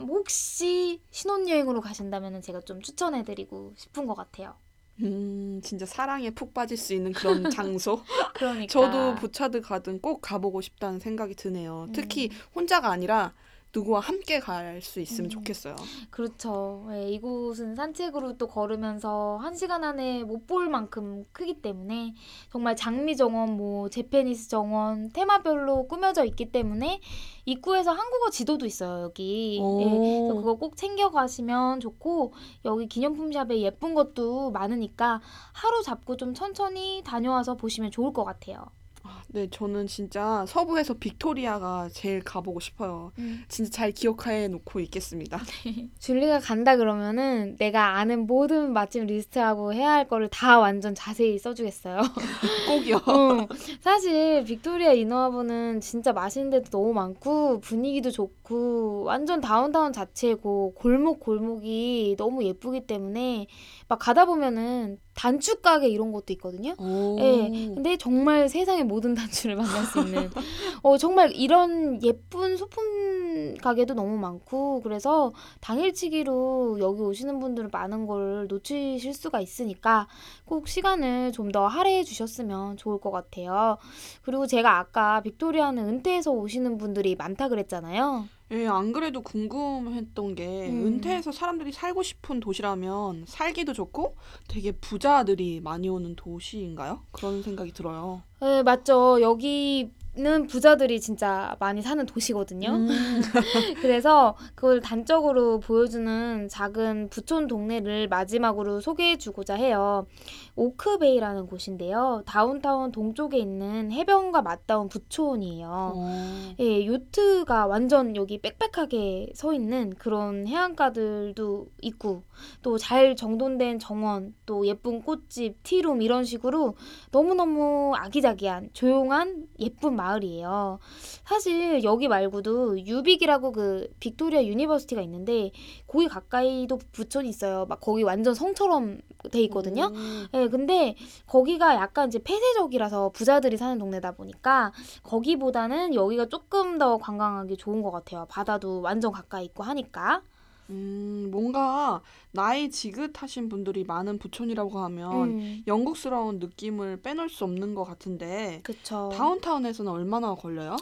혹시 0.00 1.00
신혼여행으로 1.10 1.80
가신다면 1.80 2.42
제가 2.42 2.60
좀 2.62 2.80
추천해드리고 2.80 3.74
싶은 3.76 4.06
것 4.06 4.14
같아요. 4.14 4.54
음, 5.02 5.60
진짜 5.62 5.84
사랑에 5.84 6.30
푹 6.30 6.54
빠질 6.54 6.76
수 6.76 6.94
있는 6.94 7.12
그런 7.12 7.44
장소. 7.50 8.02
그러니까 8.34 8.72
저도 8.72 9.14
부차드 9.16 9.60
가든 9.60 10.00
꼭 10.00 10.20
가보고 10.22 10.60
싶다는 10.60 11.00
생각이 11.00 11.34
드네요. 11.34 11.88
특히 11.92 12.30
혼자가 12.54 12.90
아니라 12.90 13.34
누구와 13.76 14.00
함께 14.00 14.40
갈 14.40 14.80
수 14.82 15.00
있으면 15.00 15.26
음. 15.26 15.30
좋겠어요. 15.30 15.76
그렇죠. 16.10 16.86
예, 16.92 17.10
이곳은 17.10 17.74
산책으로 17.74 18.36
또 18.38 18.46
걸으면서 18.46 19.36
한 19.40 19.54
시간 19.54 19.84
안에 19.84 20.24
못 20.24 20.46
볼 20.46 20.68
만큼 20.68 21.24
크기 21.32 21.60
때문에 21.60 22.14
정말 22.50 22.76
장미 22.76 23.16
정원, 23.16 23.56
뭐 23.56 23.88
제페니스 23.88 24.48
정원 24.48 25.10
테마별로 25.10 25.88
꾸며져 25.88 26.24
있기 26.24 26.52
때문에 26.52 27.00
입구에서 27.46 27.90
한국어 27.90 28.30
지도도 28.30 28.64
있어요 28.64 29.02
여기. 29.02 29.58
오. 29.60 29.80
예, 29.80 29.84
그래서 29.84 30.34
그거 30.34 30.54
꼭 30.54 30.76
챙겨 30.76 31.10
가시면 31.10 31.80
좋고 31.80 32.32
여기 32.64 32.86
기념품 32.86 33.32
샵에 33.32 33.60
예쁜 33.60 33.94
것도 33.94 34.52
많으니까 34.52 35.20
하루 35.52 35.82
잡고 35.82 36.16
좀 36.16 36.32
천천히 36.34 37.02
다녀와서 37.04 37.56
보시면 37.56 37.90
좋을 37.90 38.12
것 38.12 38.24
같아요. 38.24 38.64
아, 39.08 39.22
네, 39.28 39.48
저는 39.50 39.86
진짜 39.86 40.44
서부에서 40.46 40.94
빅토리아가 40.94 41.88
제일 41.92 42.20
가보고 42.20 42.58
싶어요. 42.58 43.12
진짜 43.48 43.70
잘 43.70 43.92
기억해 43.92 44.48
놓고 44.48 44.80
있겠습니다. 44.80 45.38
줄리가 46.00 46.40
간다 46.40 46.76
그러면은 46.76 47.56
내가 47.58 47.96
아는 47.98 48.26
모든 48.26 48.72
맛집 48.72 49.04
리스트하고 49.04 49.72
해야 49.72 49.92
할 49.92 50.08
거를 50.08 50.28
다 50.28 50.58
완전 50.58 50.94
자세히 50.94 51.38
써주겠어요. 51.38 52.00
꼭이요. 52.66 52.96
어, 52.96 53.46
사실 53.80 54.44
빅토리아 54.44 54.92
이너하버는 54.92 55.80
진짜 55.80 56.12
맛있는 56.12 56.50
데도 56.50 56.70
너무 56.70 56.92
많고 56.92 57.60
분위기도 57.60 58.10
좋고 58.10 59.04
완전 59.04 59.40
다운타운 59.40 59.92
자체고 59.92 60.74
골목 60.74 61.20
골목이 61.20 62.16
너무 62.18 62.44
예쁘기 62.44 62.86
때문에 62.86 63.46
막 63.88 63.98
가다 63.98 64.24
보면은 64.26 64.98
단추 65.14 65.62
가게 65.62 65.88
이런 65.88 66.12
것도 66.12 66.32
있거든요. 66.34 66.74
오. 66.78 67.16
예. 67.20 67.48
근데 67.74 67.96
정말 67.96 68.48
세상의 68.48 68.84
모든 68.84 69.14
단추를 69.14 69.56
만날 69.56 69.84
수 69.84 70.00
있는 70.00 70.30
어 70.82 70.98
정말 70.98 71.32
이런 71.32 72.02
예쁜 72.02 72.56
소품 72.56 73.54
가게도 73.62 73.94
너무 73.94 74.18
많고 74.18 74.82
그래서 74.82 75.32
당일치기로 75.60 76.78
여기 76.80 77.00
오시는 77.00 77.38
분들은 77.38 77.70
많은 77.72 78.06
걸 78.06 78.46
놓치실 78.48 79.14
수가 79.14 79.40
있으니까 79.40 80.06
꼭 80.44 80.68
시간을 80.68 81.32
좀 81.32 81.46
더 81.52 81.68
할애해 81.68 82.02
주셨으면 82.02 82.76
좋을 82.76 82.98
것 83.00 83.12
같아요. 83.12 83.78
그리고 84.22 84.46
제가 84.48 84.78
아까 84.78 85.20
빅토리아는 85.22 85.86
은퇴해서 85.86 86.32
오시는 86.32 86.76
분들이 86.76 87.14
많다 87.14 87.48
그랬잖아요. 87.48 88.26
예, 88.52 88.66
안 88.68 88.92
그래도 88.92 89.22
궁금했던 89.22 90.34
게 90.36 90.68
음. 90.70 90.86
은퇴해서 90.86 91.32
사람들이 91.32 91.72
살고 91.72 92.02
싶은 92.02 92.38
도시라면 92.40 93.24
살기도 93.26 93.72
좋고 93.72 94.16
되게 94.48 94.72
부자들이 94.72 95.60
많이 95.60 95.88
오는 95.88 96.14
도시인가요? 96.14 97.00
그런 97.10 97.42
생각이 97.42 97.72
들어요. 97.72 98.22
네, 98.40 98.62
맞죠. 98.62 99.20
여기 99.20 99.90
는 100.18 100.46
부자들이 100.46 100.98
진짜 100.98 101.56
많이 101.60 101.82
사는 101.82 102.06
도시거든요. 102.06 102.70
음. 102.70 102.88
그래서 103.82 104.34
그걸 104.54 104.80
단적으로 104.80 105.60
보여주는 105.60 106.48
작은 106.48 107.10
부촌 107.10 107.46
동네를 107.46 108.08
마지막으로 108.08 108.80
소개해주고자 108.80 109.56
해요. 109.56 110.06
오크베이라는 110.54 111.46
곳인데요. 111.46 112.22
다운타운 112.24 112.92
동쪽에 112.92 113.36
있는 113.36 113.92
해변과 113.92 114.40
맞닿은 114.40 114.88
부촌이에요. 114.88 115.92
어. 115.94 116.54
예, 116.60 116.86
요트가 116.86 117.66
완전 117.66 118.16
여기 118.16 118.38
빽빽하게 118.38 119.32
서 119.34 119.52
있는 119.52 119.90
그런 119.98 120.46
해안가들도 120.46 121.66
있고, 121.82 122.22
또 122.62 122.78
잘 122.78 123.16
정돈된 123.16 123.80
정원, 123.80 124.32
또 124.46 124.64
예쁜 124.64 125.02
꽃집, 125.02 125.62
tea 125.64 125.80
room 125.80 126.02
이런 126.02 126.24
식으로 126.24 126.76
너무너무 127.10 127.94
아기자기한 127.96 128.70
조용한 128.72 129.48
예쁜 129.58 129.96
마을 129.96 130.05
이에요. 130.24 130.78
사실 131.24 131.82
여기 131.84 132.08
말고도 132.08 132.86
UVic이라고 132.86 133.52
그 133.52 133.88
빅토리아 134.00 134.44
University가 134.44 135.00
있는데 135.02 135.50
거기 135.86 136.08
가까이도 136.08 136.78
부촌이 136.92 137.28
있어요. 137.28 137.66
막 137.68 137.80
거기 137.80 138.02
완전 138.02 138.34
성처럼 138.34 139.00
돼 139.30 139.40
있거든요. 139.42 139.86
음. 139.94 140.26
예, 140.34 140.48
근데 140.48 140.96
거기가 141.26 141.74
약간 141.74 142.08
이제 142.08 142.18
폐쇄적이라서 142.18 143.10
부자들이 143.10 143.56
사는 143.56 143.78
동네다 143.78 144.12
보니까 144.12 144.72
거기보다는 145.02 145.94
여기가 145.94 146.26
조금 146.26 146.78
더 146.78 146.96
관광하기 146.98 147.56
좋은 147.56 147.82
것 147.82 147.90
같아요. 147.90 148.26
바다도 148.28 148.80
완전 148.82 149.12
가까이 149.12 149.44
있고 149.46 149.62
하니까. 149.64 150.22
음, 150.70 151.28
뭔가 151.30 152.02
나이 152.32 152.70
지긋하신 152.70 153.48
분들이 153.48 153.84
많은 153.84 154.18
부촌이라고 154.18 154.78
하면 154.80 155.12
음, 155.30 155.62
영국스러운 155.66 156.38
느낌을 156.38 157.02
빼놓을 157.02 157.28
수 157.28 157.44
없는 157.44 157.74
것 157.74 157.84
같은데 157.84 158.60
그쵸. 158.62 159.10
다운타운에서는 159.14 159.90
얼마나 159.90 160.34
걸려요? 160.34 160.76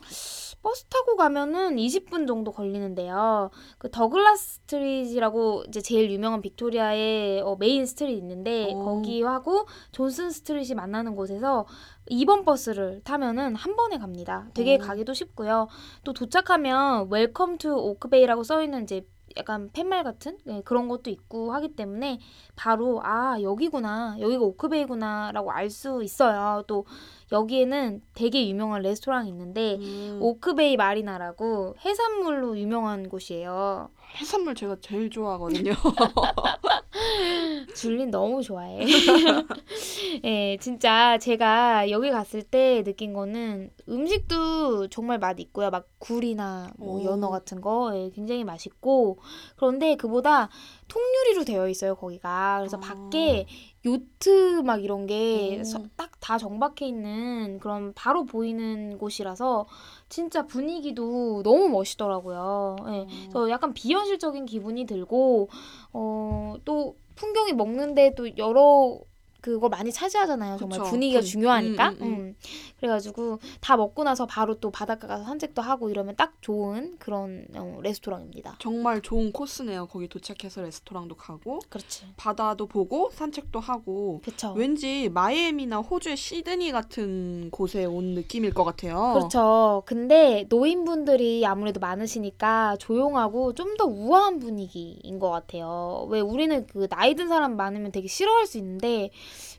버스 0.63 0.85
타고 0.85 1.17
가면은 1.17 1.77
20분 1.77 2.27
정도 2.27 2.51
걸리는데요. 2.51 3.51
그 3.79 3.91
더글라스 3.91 4.55
스트리트라고 4.55 5.65
이제 5.69 5.81
제일 5.83 6.11
유명한 6.11 6.41
빅토리아의 6.41 7.43
어, 7.43 7.57
main 7.61 7.85
street 7.85 8.19
있는데 8.19 8.73
어. 8.73 8.85
거기하고 8.85 9.67
존슨 9.93 10.31
스트리트이 10.31 10.75
만나는 10.75 11.15
곳에서 11.17 11.67
2번 12.11 12.45
버스를 12.45 13.03
타면은 13.05 13.55
한 13.55 13.77
번에 13.77 13.99
갑니다. 13.99 14.49
되게 14.55 14.77
어. 14.77 14.79
가기도 14.79 15.13
쉽고요. 15.13 15.69
또 16.03 16.13
도착하면 16.13 17.09
Welcome 17.11 17.59
to 17.59 17.75
Oak 17.75 17.95
Bay라고 17.95 18.43
써 18.43 18.63
있는 18.63 18.85
이제 18.85 19.07
약간 19.37 19.71
팻말 19.73 20.05
같은 20.05 20.39
네, 20.45 20.63
그런 20.65 20.89
것도 20.89 21.11
있고 21.11 21.53
하기 21.53 21.75
때문에 21.77 22.21
바로 22.57 23.01
아 23.05 23.41
여기구나 23.43 24.17
여기가 24.21 24.43
오크베이구나라고 24.45 25.51
알 25.53 25.71
수 25.71 26.03
있어요. 26.05 26.63
또 26.67 26.87
여기에는 27.35 28.01
되게 28.15 28.49
유명한 28.49 28.83
레스토랑이 28.83 29.29
있는데 29.29 29.75
음, 29.75 30.19
오크베이 30.23 30.77
마리나라고 30.77 31.75
해산물로 31.85 32.59
유명한 32.59 33.09
곳이에요. 33.09 33.91
해산물 34.17 34.55
제가 34.55 34.77
제일 34.81 35.11
좋아하거든요. 35.11 35.73
줄린 37.75 38.13
너무 38.13 38.43
좋아해. 38.43 38.87
예, 40.25 40.57
진짜 40.61 41.19
제가 41.19 41.91
여기 41.91 42.11
갔을 42.11 42.43
때 42.43 42.85
느낀 42.85 43.13
거는 43.13 43.71
음식도 43.89 44.89
정말 44.89 45.19
맛 45.19 45.41
있고요. 45.41 45.71
막 45.71 45.89
굴이나 45.99 46.71
뭐 46.79 47.01
오. 47.01 47.05
연어 47.05 47.31
같은 47.31 47.61
거 47.61 47.91
예, 47.97 48.11
굉장히 48.15 48.45
맛있고 48.45 49.19
그런데 49.57 49.97
그보다 49.97 50.49
통유리로 50.87 51.45
되어 51.45 51.69
있어요, 51.69 51.97
거기가. 51.97 52.59
그래서 52.61 52.77
아. 52.77 52.81
밖에 52.81 53.47
요트 53.85 54.63
막 54.65 54.83
이런 54.83 55.07
게 55.07 55.61
오. 55.61 55.87
딱다 55.97 56.39
정박해 56.39 56.87
있는 56.87 57.59
그런 57.61 57.93
바로 57.95 58.25
보이는 58.25 58.97
곳이라서 58.99 59.67
진짜 60.09 60.47
분위기도 60.47 61.43
너무 61.43 61.69
멋있더라고요. 61.69 62.77
예. 62.89 63.07
그래서 63.25 63.51
약간 63.51 63.75
비현실적인 63.75 64.47
기분이 64.47 64.87
들고 64.87 65.49
어, 65.93 66.55
또 66.65 66.97
풍경이 67.17 67.53
먹는데 67.53 68.15
또 68.17 68.37
여러 68.39 68.99
그걸 69.43 69.69
많이 69.69 69.93
차지하잖아요. 69.93 70.57
정말 70.57 70.79
그쵸. 70.79 70.91
분위기가 70.91 71.21
분- 71.21 71.27
중요하니까. 71.27 71.91
음, 71.91 71.97
음, 72.01 72.03
음. 72.03 72.37
음. 72.85 72.95
그래가지고 72.95 73.39
다 73.61 73.77
먹고 73.77 74.05
나서 74.05 74.27
바로 74.27 74.55
또 74.55 74.71
바닷가 74.71 75.07
가서 75.07 75.25
산책도 75.25 75.63
하고 75.63 75.91
이러면 75.91 76.17
딱 76.17 76.35
좋은 76.41 76.97
그런 76.99 77.47
어, 77.55 77.79
레스토랑입니다. 77.83 78.57
정말 78.59 79.01
좋은 79.01 79.33
코스네요. 79.33 79.87
거기 79.87 80.09
도착해서 80.09 80.63
레스토랑도 80.63 81.17
가고 81.17 81.61
그렇지. 81.69 82.07
바다도 82.17 82.67
보고 82.67 83.11
산책도 83.13 83.61
하고 83.61 84.21
그쵸. 84.25 84.53
왠지 84.57 85.09
마이애미나 85.09 85.79
호주의 85.79 86.17
시드니 86.17 86.73
같은 86.73 87.51
곳에 87.51 87.85
온 87.85 88.15
느낌일 88.15 88.55
것 88.55 88.65
같아요. 88.65 89.13
그렇죠. 89.15 89.83
근데 89.87 90.47
노인분들이 90.49 91.45
아무래도 91.47 91.81
많으시니까 91.81 92.77
조용하고 92.79 93.53
좀 93.53 93.75
더 93.77 93.87
우아한 93.87 94.39
분위기인 94.39 95.19
것 95.19 95.31
같아요. 95.31 96.07
왜 96.09 96.21
우리는 96.21 96.65
그 96.69 96.87
나이 96.87 97.17
든 97.17 97.27
사람 97.27 97.57
많으면 97.57 97.91
되게 97.91 98.07
싫어할 98.07 98.47
수 98.47 98.57
있는데 98.59 99.11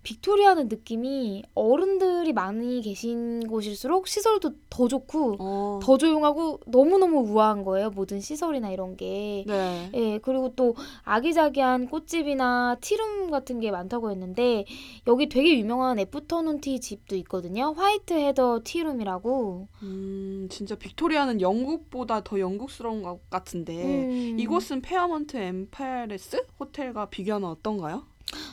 빅토리아는 0.03 0.67
느낌이 0.69 1.43
어른들이 1.53 2.31
많이 2.31 2.81
계신 2.81 3.14
곳일수록 3.47 4.07
시설도 4.07 4.51
더 4.69 4.87
좋고 4.87 5.35
어. 5.39 5.79
더 5.81 5.97
조용하고 5.97 6.59
너무너무 6.65 7.19
우아한 7.29 7.63
거예요. 7.63 7.89
모든 7.89 8.19
시설이나 8.19 8.71
이런 8.71 8.97
게. 8.97 9.43
네. 9.47 9.89
예, 9.93 10.19
그리고 10.19 10.53
또 10.55 10.75
아기자기한 11.03 11.87
꽃집이나 11.87 12.77
티룸 12.81 13.31
같은 13.31 13.59
게 13.59 13.71
많다고 13.71 14.11
했는데 14.11 14.65
여기 15.07 15.29
되게 15.29 15.57
유명한 15.57 15.99
애프터눈 15.99 16.61
tea 16.61 16.79
집도 16.79 17.15
있거든요. 17.17 17.73
White 17.75 18.13
Heather 18.13 18.61
Tearoom이라고. 18.63 19.67
음, 19.83 20.47
진짜 20.49 20.75
빅토리아는 20.75 21.41
영국보다 21.41 22.23
더 22.23 22.39
영국스러운 22.39 23.03
것 23.03 23.29
같은데 23.29 23.83
음. 23.83 24.39
이곳은 24.39 24.81
페어몬트 24.81 25.37
엠프레스 25.37 26.45
호텔과 26.59 27.09
비교하면 27.09 27.49
어떤가요? 27.49 28.03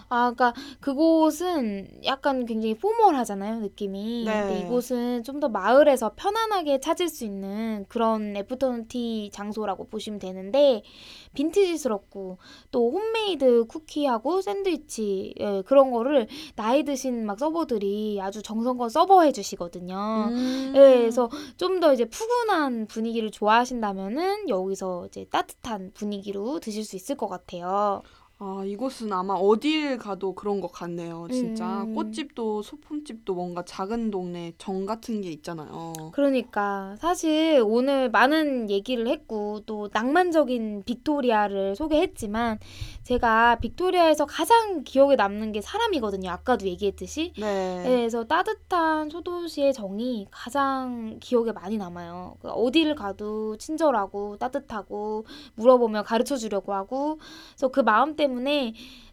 아, 0.09 0.33
그러니까 0.35 0.53
그곳은 0.81 1.89
약간 2.05 2.45
굉장히 2.47 2.75
formal하잖아요, 2.74 3.61
느낌이. 3.61 4.25
네. 4.27 4.43
근데 4.43 4.61
이곳은 4.61 5.23
좀 5.25 5.41
더 5.41 5.49
마을에서 5.49 6.12
편안하게 6.14 6.79
찾을 6.79 7.09
수 7.09 7.25
있는 7.25 7.85
그런 7.89 8.37
afternoon 8.37 8.87
tea 8.87 9.28
장소라고 9.33 9.89
보시면 9.89 10.20
되는데 10.20 10.83
빈티지스럽고 11.35 12.39
또 12.70 12.91
홈메이드 12.93 13.64
쿠키하고 13.66 14.41
샌드위치 14.43 15.35
예, 15.41 15.62
그런 15.66 15.91
거를 15.91 16.29
나이 16.55 16.85
드신 16.85 17.27
막 17.27 17.39
server들이 17.39 18.20
아주 18.23 18.43
정성껏 18.43 18.91
서브해 18.91 19.33
주시거든요. 19.33 20.27
음. 20.31 20.73
예, 20.77 20.79
그래서 20.99 21.29
좀 21.57 21.73
더 21.81 21.93
이제 21.93 22.05
푸근한 22.05 22.87
분위기를 22.87 23.31
좋아하신다면은 23.33 24.49
여기서 24.49 25.07
이제 25.07 25.25
따뜻한 25.33 25.91
분위기로 25.95 26.61
드실 26.61 26.85
수 26.85 26.95
있을 26.95 27.16
것 27.16 27.27
같아요. 27.29 28.03
아, 28.45 28.64
이곳은 28.64 29.12
아마 29.12 29.34
어딜 29.34 29.97
가도 29.99 30.34
그런 30.34 30.61
것 30.61 30.72
같네요. 30.72 31.28
진짜 31.30 31.84
음. 31.84 31.95
꽃집도 31.95 32.62
소품집도 32.62 33.34
뭔가 33.34 33.62
작은 33.64 34.11
동네 34.11 34.53
정 34.59 34.84
같은 34.84 35.20
게 35.20 35.30
있잖아요. 35.30 35.93
그러니까 36.11 36.97
사실 36.99 37.62
오늘 37.64 38.11
많은 38.11 38.68
얘기를 38.68 39.07
했고 39.07 39.61
또 39.64 39.88
낭만적인 39.93 40.82
빅토리아를 40.84 41.76
소개했지만 41.76 42.59
제가 43.05 43.61
빅토리아에서 43.61 44.26
가장 44.26 44.82
기억에 44.82 45.14
남는 45.14 45.53
게 45.53 45.61
사람이거든요. 45.61 46.28
아까도 46.28 46.66
얘기했듯이. 46.66 47.32
네. 47.38 47.82
네, 47.82 47.82
그래서 47.84 48.24
따뜻한 48.24 49.11
소도시의 49.11 49.72
정이 49.72 50.26
가장 50.32 51.18
기억에 51.20 51.53
많이 51.53 51.78
남아요. 51.78 52.38
그 52.40 52.49
어디를 52.49 52.97
가도 52.97 53.57
친절하고 53.57 54.36
따뜻하고 54.38 55.26
물어보면 55.55 56.03
가르쳐 56.03 56.36
주려고 56.36 56.74
하고 56.74 57.20
그래서 57.53 57.68
그 57.68 57.78
마음 57.78 58.16
때문에 58.16 58.32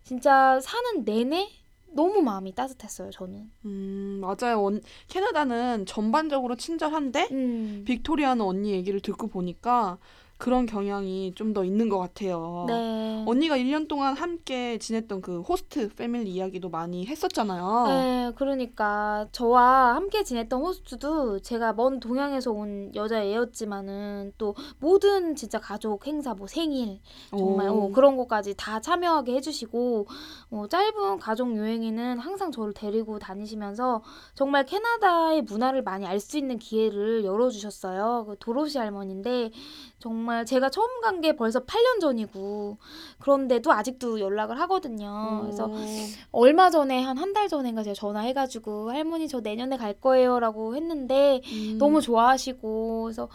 진짜 0.03 0.59
사는 0.61 1.03
내내 1.03 1.49
너무 1.91 2.21
마음이 2.21 2.53
따뜻했어요, 2.53 3.09
저는. 3.11 3.49
음, 3.65 4.21
맞아요. 4.21 4.61
원- 4.61 4.81
캐나다는 5.07 5.85
전반적으로 5.85 6.55
친절한데 6.55 7.27
음. 7.31 7.83
빅토리아는 7.85 8.43
언니 8.45 8.71
얘기를 8.71 8.99
듣고 8.99 9.27
보니까 9.27 9.97
그런 10.39 10.65
경향이 10.65 11.33
좀 11.35 11.49
더 11.53 11.63
있는 11.65 11.89
것 11.89 11.97
같아요. 11.97 12.65
네. 12.67 13.25
언니가 13.27 13.57
1년 13.57 13.87
동안 13.87 14.15
함께 14.15 14.77
지냈던 14.77 15.21
그 15.21 15.41
호스트 15.41 15.89
패밀리 15.95 16.29
이야기도 16.31 16.69
많이 16.69 17.05
했었잖아요. 17.07 17.85
네, 17.87 18.31
그러니까 18.35 19.27
저와 19.31 19.95
함께 19.95 20.23
지냈던 20.23 20.61
호스트도 20.61 21.39
제가 21.39 21.73
먼 21.73 21.99
동양에서 21.99 22.51
온 22.51 22.91
여자애였지만은 22.95 24.33
또 24.37 24.55
모든 24.79 25.35
진짜 25.35 25.59
가족 25.59 26.05
행사 26.07 26.33
뭐 26.35 26.45
생일 26.47 26.99
정말 27.31 27.69
오. 27.69 27.85
어, 27.85 27.91
그런 27.91 28.15
것까지 28.15 28.53
다 28.55 28.79
참여하게 28.79 29.33
해주시고 29.37 30.07
어, 30.51 30.67
짧은 30.69 31.19
가족 31.19 31.57
여행에는 31.57 32.19
항상 32.19 32.51
저를 32.51 32.73
데리고 32.73 33.17
다니시면서 33.19 34.03
정말 34.35 34.65
캐나다의 34.65 35.41
문화를 35.41 35.81
많이 35.83 36.05
알 36.05 36.19
수 36.19 36.37
있는 36.37 36.59
기회를 36.59 37.23
열어주셨어요. 37.23 38.25
그 38.27 38.35
도로시 38.39 38.77
할머니인데 38.77 39.51
정말 39.99 40.28
정말 40.29 40.45
제가 40.45 40.69
처음 40.69 41.01
간 41.01 41.19
게 41.21 41.35
벌써 41.35 41.59
8년 41.65 41.99
전이고 41.99 42.77
그런데도 43.19 43.71
아직도 43.73 44.19
연락을 44.21 44.57
하거든요. 44.61 45.39
그래서 45.41 45.65
오. 45.65 45.75
얼마 46.31 46.69
전에 46.69 47.01
한 47.01 47.17
한 47.17 47.33
달 47.33 47.47
전인가 47.49 47.81
제가 47.83 47.93
전화해가지고 47.95 48.91
할머니 48.91 49.27
저 49.27 49.39
내년에 49.41 49.75
갈 49.75 49.93
거예요라고 49.93 50.75
했는데 50.75 51.41
음. 51.51 51.77
너무 51.79 51.99
좋아하시고 51.99 53.03
그래서 53.03 53.27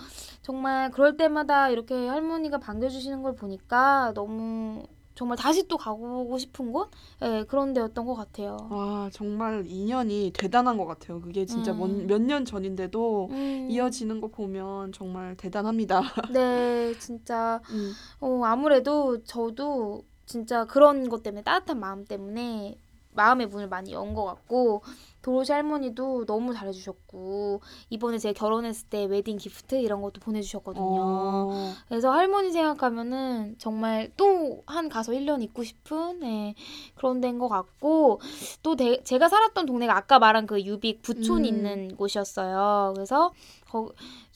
정말 0.42 0.90
그럴 0.92 1.16
때마다 1.16 1.68
이렇게 1.68 1.94
할머니가 2.06 2.58
반겨주시는 2.58 3.22
걸 3.22 3.34
보니까 3.34 4.12
너무 4.14 4.84
정말 5.14 5.36
다시 5.38 5.66
또 5.68 5.76
가보고 5.76 6.38
싶은 6.38 6.72
곳 6.72 6.90
예, 7.22 7.44
그런 7.48 7.72
데였던 7.72 8.04
것 8.04 8.14
같아요. 8.14 8.56
와 8.70 9.08
정말 9.12 9.64
인연이 9.66 10.32
대단한 10.34 10.76
것 10.76 10.86
같아요. 10.86 11.20
그게 11.20 11.46
진짜 11.46 11.72
음. 11.72 12.06
몇년 12.06 12.44
전인데도 12.44 13.28
음, 13.30 13.68
이어지는 13.70 14.20
거 14.20 14.28
보면 14.28 14.92
정말 14.92 15.36
대단합니다. 15.36 16.00
네, 16.32 16.92
진짜 16.98 17.60
음. 17.70 17.94
어, 18.20 18.42
아무래도 18.44 19.22
저도 19.24 20.02
진짜 20.26 20.64
그런 20.64 21.08
것 21.08 21.22
때문에 21.22 21.42
따뜻한 21.42 21.78
마음 21.78 22.04
때문에 22.04 22.76
마음의 23.12 23.46
문을 23.48 23.68
많이 23.68 23.92
연 23.92 24.14
것 24.14 24.24
같고 24.24 24.82
도로시 25.24 25.52
할머니도 25.52 26.26
너무 26.26 26.52
잘해주셨고 26.52 27.62
이번에 27.88 28.18
제가 28.18 28.38
결혼했을 28.38 28.88
때 28.90 29.06
웨딩 29.06 29.38
기프트 29.38 29.76
이런 29.76 30.02
것도 30.02 30.20
보내주셨거든요. 30.20 30.84
어. 30.86 31.72
그래서 31.88 32.10
할머니 32.12 32.52
생각하면은 32.52 33.56
정말 33.58 34.10
또 34.18 34.62
한 34.66 34.88
가서 34.88 35.12
1년 35.12 35.42
있고 35.42 35.64
싶은 35.64 36.20
네, 36.20 36.54
그런 36.94 37.20
데인 37.20 37.38
것 37.38 37.48
같고 37.48 38.20
또 38.62 38.76
대- 38.76 39.02
제가 39.02 39.28
살았던 39.28 39.66
동네가 39.66 39.96
아까 39.96 40.18
말한 40.18 40.46
그 40.46 40.60
유빅 40.62 41.00
부촌 41.02 41.38
음. 41.40 41.44
있는 41.46 41.96
곳이었어요. 41.96 42.92
그래서 42.94 43.32
거, 43.70 43.92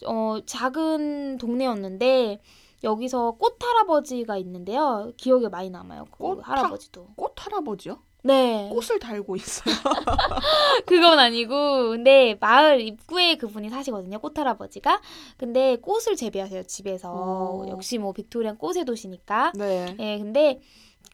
어, 0.07 0.39
작은 0.47 1.39
동네였는데 1.39 2.41
여기서 2.85 3.33
꽃 3.33 3.57
할아버지가 3.63 4.37
있는데요. 4.39 5.13
기억에 5.17 5.49
많이 5.49 5.69
남아요. 5.71 6.05
그 6.07 6.11
꽃 6.19 6.41
할아버지도. 6.49 7.09
꽃 7.17 7.35
할아버지요? 7.37 7.99
네. 8.25 8.69
꽃을 8.73 8.99
달고 8.99 9.37
있어요. 9.37 9.75
그건 10.87 11.19
아니고 11.19 11.91
근데 11.91 12.37
마을 12.41 12.81
입구에 12.81 13.37
그분이 13.37 13.71
사시거든요 13.71 14.19
꽃 14.19 14.37
할아버지가 14.39 15.01
근데 15.37 15.77
꽃을 15.77 16.17
재배하세요 16.17 16.65
집에서 16.65 17.13
어. 17.13 17.67
역시 17.69 17.99
뭐 17.99 18.13
빅토리안 18.13 18.59
꽃의 18.59 18.85
도시니까 18.85 19.53
네. 19.55 19.95
예 19.99 20.19
근데 20.19 20.61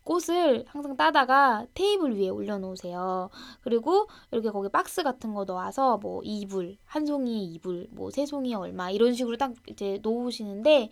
꽃을 0.05 0.65
항상 0.67 0.97
따다가 0.97 1.67
테이블 1.75 2.17
위에 2.19 2.29
올려놓으세요 2.29 3.31
그리고 3.63 4.09
이렇게 4.33 4.51
거기 4.51 4.69
박스 4.71 5.03
같은 5.03 5.35
거 5.35 5.45
넣어서 5.45 5.99
뭐 5.99 6.21
이불 6.25 6.77
한 6.85 7.07
송이에 7.07 7.39
이불 7.55 7.89
뭐 7.91 8.11
세 8.11 8.27
송이에 8.27 8.55
얼마 8.55 8.91
이런 8.91 9.15
식으로 9.15 9.37
딱 9.37 9.53
이제 9.69 9.99
놓으시는데 10.03 10.91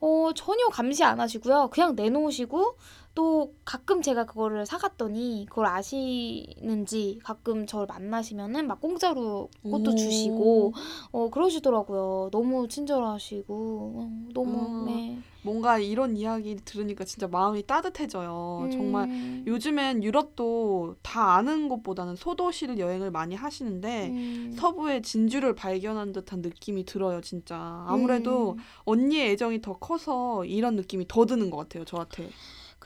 어 0.00 0.30
전혀 0.34 0.66
감시 0.68 1.02
안 1.04 1.20
하시고요 1.20 1.70
그냥 1.72 1.94
내놓으시고 1.96 2.76
또 3.16 3.54
가끔 3.64 4.02
제가 4.02 4.26
그거를 4.26 4.66
사갔더니 4.66 5.46
그걸 5.48 5.64
아시는지 5.66 7.18
가끔 7.24 7.64
저를 7.66 7.86
만나시면은 7.86 8.66
막 8.66 8.78
공짜로 8.80 9.48
꽃도 9.62 9.92
오. 9.92 9.94
주시고 9.94 10.74
어 11.12 11.30
그러시더라고요. 11.30 12.28
너무 12.30 12.68
친절하시고 12.68 13.54
어, 13.96 14.28
너무 14.34 14.58
어, 14.58 14.84
네. 14.84 15.18
뭔가 15.40 15.78
이런 15.78 16.16
이야기 16.16 16.56
들으니까 16.56 17.04
진짜 17.04 17.26
마음이 17.26 17.62
따뜻해져요. 17.66 18.68
정말 18.72 19.08
음, 19.22 19.44
요즘엔 19.46 20.02
유럽도 20.02 20.96
다 21.02 21.36
아는 21.36 21.68
것보다는 21.68 22.16
소도시를 22.16 22.78
여행을 22.78 23.10
많이 23.12 23.34
하시는데 23.34 24.12
음, 24.14 24.52
서부의 24.58 25.02
진주를 25.02 25.54
발견한 25.54 26.12
듯한 26.12 26.42
느낌이 26.42 26.84
들어요, 26.84 27.20
진짜. 27.22 27.56
아무래도 27.86 28.52
음, 28.52 28.58
언니의 28.84 29.30
애정이 29.30 29.62
더 29.62 29.78
커서 29.78 30.44
이런 30.44 30.74
느낌이 30.76 31.06
더 31.08 31.24
드는 31.24 31.48
것 31.48 31.56
같아요, 31.58 31.84
저한테. 31.84 32.28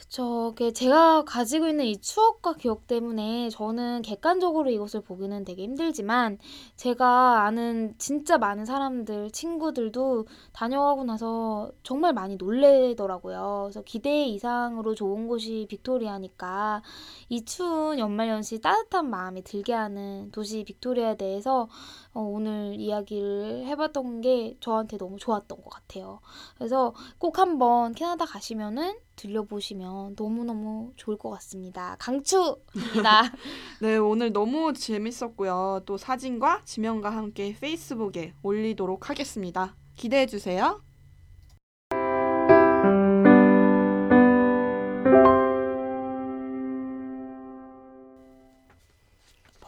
그쵸. 0.00 0.54
그게 0.56 0.72
제가 0.72 1.24
가지고 1.26 1.68
있는 1.68 1.84
이 1.84 2.00
추억과 2.00 2.54
기억 2.54 2.86
때문에 2.86 3.50
저는 3.50 4.00
객관적으로 4.00 4.70
이것을 4.70 5.02
보기는 5.02 5.44
되게 5.44 5.62
힘들지만 5.62 6.38
제가 6.76 7.44
아는 7.44 7.94
진짜 7.98 8.38
많은 8.38 8.64
사람들, 8.64 9.30
친구들도 9.30 10.24
다녀가고 10.54 11.04
나서 11.04 11.70
정말 11.82 12.14
많이 12.14 12.36
놀래더라고요. 12.36 13.64
그래서 13.64 13.82
기대 13.82 14.24
이상으로 14.24 14.94
좋은 14.94 15.28
곳이 15.28 15.66
빅토리아니까 15.68 16.82
이 17.28 17.44
추운 17.44 17.98
연말연시 17.98 18.62
따뜻한 18.62 19.10
마음이 19.10 19.42
들게 19.44 19.74
하는 19.74 20.30
도시 20.32 20.64
빅토리아에 20.64 21.18
대해서 21.18 21.68
어, 22.14 22.22
오늘 22.22 22.74
이야기를 22.78 23.66
해봤던 23.66 24.22
게 24.22 24.56
저한테 24.60 24.96
너무 24.96 25.18
좋았던 25.18 25.60
것 25.60 25.68
같아요. 25.68 26.20
그래서 26.56 26.94
꼭 27.18 27.38
한번 27.38 27.92
캐나다 27.92 28.24
가시면은 28.24 28.94
들려보시면 29.20 30.14
너무너무 30.16 30.92
좋을 30.96 31.18
것 31.18 31.30
같습니다. 31.30 31.96
강추입니다. 31.98 33.32
네, 33.80 33.96
오늘 33.98 34.32
너무 34.32 34.72
재밌었고요. 34.72 35.82
또 35.84 35.96
사진과 35.96 36.62
지명과 36.64 37.10
함께 37.10 37.54
페이스북에 37.60 38.34
올리도록 38.42 39.10
하겠습니다. 39.10 39.76
기대해 39.96 40.26
주세요. 40.26 40.82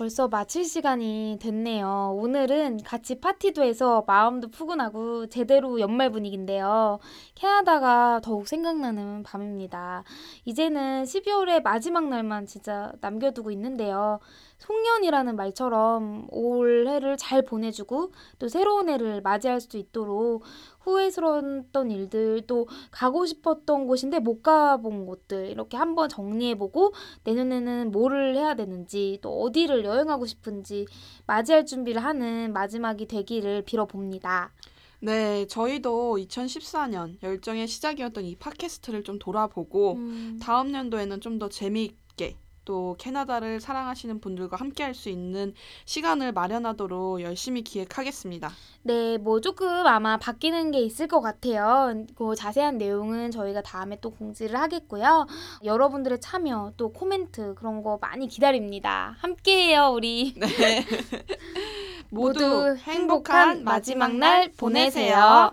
벌써 0.02 0.26
마칠 0.26 0.64
시간이 0.64 1.38
됐네요. 1.40 2.16
오늘은 2.16 2.82
같이 2.82 3.20
파티도 3.20 3.62
해서 3.62 4.02
마음도 4.04 4.48
푸근하고 4.48 5.28
제대로 5.28 5.78
연말 5.78 6.10
분위기인데요. 6.10 6.98
캐나다가 7.36 8.18
더욱 8.20 8.48
생각나는 8.48 9.22
밤입니다. 9.22 10.02
이제는 10.44 11.04
12월의 11.04 11.62
마지막 11.62 12.08
날만 12.08 12.46
진짜 12.46 12.90
남겨두고 13.00 13.52
있는데요. 13.52 14.18
송년이라는 14.62 15.34
말처럼 15.34 16.28
올 16.30 16.86
해를 16.86 17.16
잘 17.16 17.42
보내주고 17.42 18.12
또 18.38 18.48
새로운 18.48 18.88
해를 18.88 19.20
맞이할 19.20 19.60
수 19.60 19.76
있도록 19.76 20.44
후회스러웠던 20.80 21.90
일들 21.90 22.42
또 22.46 22.68
가고 22.92 23.26
싶었던 23.26 23.88
곳인데 23.88 24.20
못 24.20 24.42
가본 24.42 25.06
곳들 25.06 25.48
이렇게 25.50 25.76
한번 25.76 26.08
정리해보고 26.08 26.92
내년에는 27.24 27.90
뭐를 27.90 28.36
해야 28.36 28.54
되는지 28.54 29.18
또 29.20 29.42
어디를 29.42 29.84
여행하고 29.84 30.26
싶은지 30.26 30.86
맞이할 31.26 31.66
준비를 31.66 32.04
하는 32.04 32.52
마지막이 32.52 33.06
되기를 33.06 33.62
빌어봅니다. 33.62 34.52
네, 35.00 35.44
저희도 35.48 36.18
2014년 36.18 37.20
열정의 37.24 37.66
시작이었던 37.66 38.24
이 38.24 38.36
팟캐스트를 38.36 39.02
좀 39.02 39.18
돌아보고 39.18 39.94
음, 39.94 40.38
다음 40.40 40.72
연도에는 40.72 41.20
좀 41.20 41.40
더 41.40 41.48
재미있게 41.48 42.36
또 42.64 42.96
캐나다를 42.98 43.60
사랑하시는 43.60 44.20
분들과 44.20 44.56
함께 44.56 44.82
할 44.84 44.94
수 44.94 45.08
있는 45.08 45.54
시간을 45.84 46.32
마련하도록 46.32 47.22
열심히 47.22 47.62
기획하겠습니다. 47.62 48.50
네, 48.82 49.16
뭐 49.18 49.40
조금 49.40 49.68
아마 49.86 50.16
바뀌는 50.18 50.70
게 50.70 50.80
있을 50.80 51.06
것 51.08 51.20
같아요. 51.20 52.04
그 52.14 52.34
자세한 52.34 52.78
내용은 52.78 53.30
저희가 53.30 53.62
다음에 53.62 53.98
또 54.00 54.10
공지를 54.10 54.60
하겠고요. 54.60 55.26
여러분들의 55.64 56.20
참여 56.20 56.74
또 56.76 56.92
코멘트 56.92 57.54
그런 57.54 57.82
거 57.82 57.98
많이 58.00 58.28
기다립니다. 58.28 59.16
함께해요, 59.20 59.92
우리. 59.94 60.34
네. 60.36 60.84
모두 62.10 62.76
행복한 62.76 63.64
마지막 63.64 64.14
날 64.16 64.52
보내세요. 64.56 65.52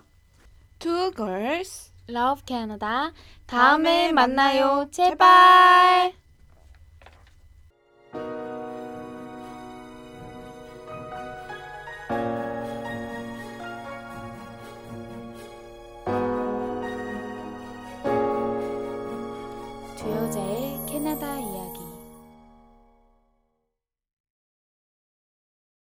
Two 0.79 1.11
girls. 1.15 1.91
Love 2.09 2.41
Canada. 2.45 3.11
다음에 3.45 4.11
만나요. 4.11 4.87
제발. 4.91 6.13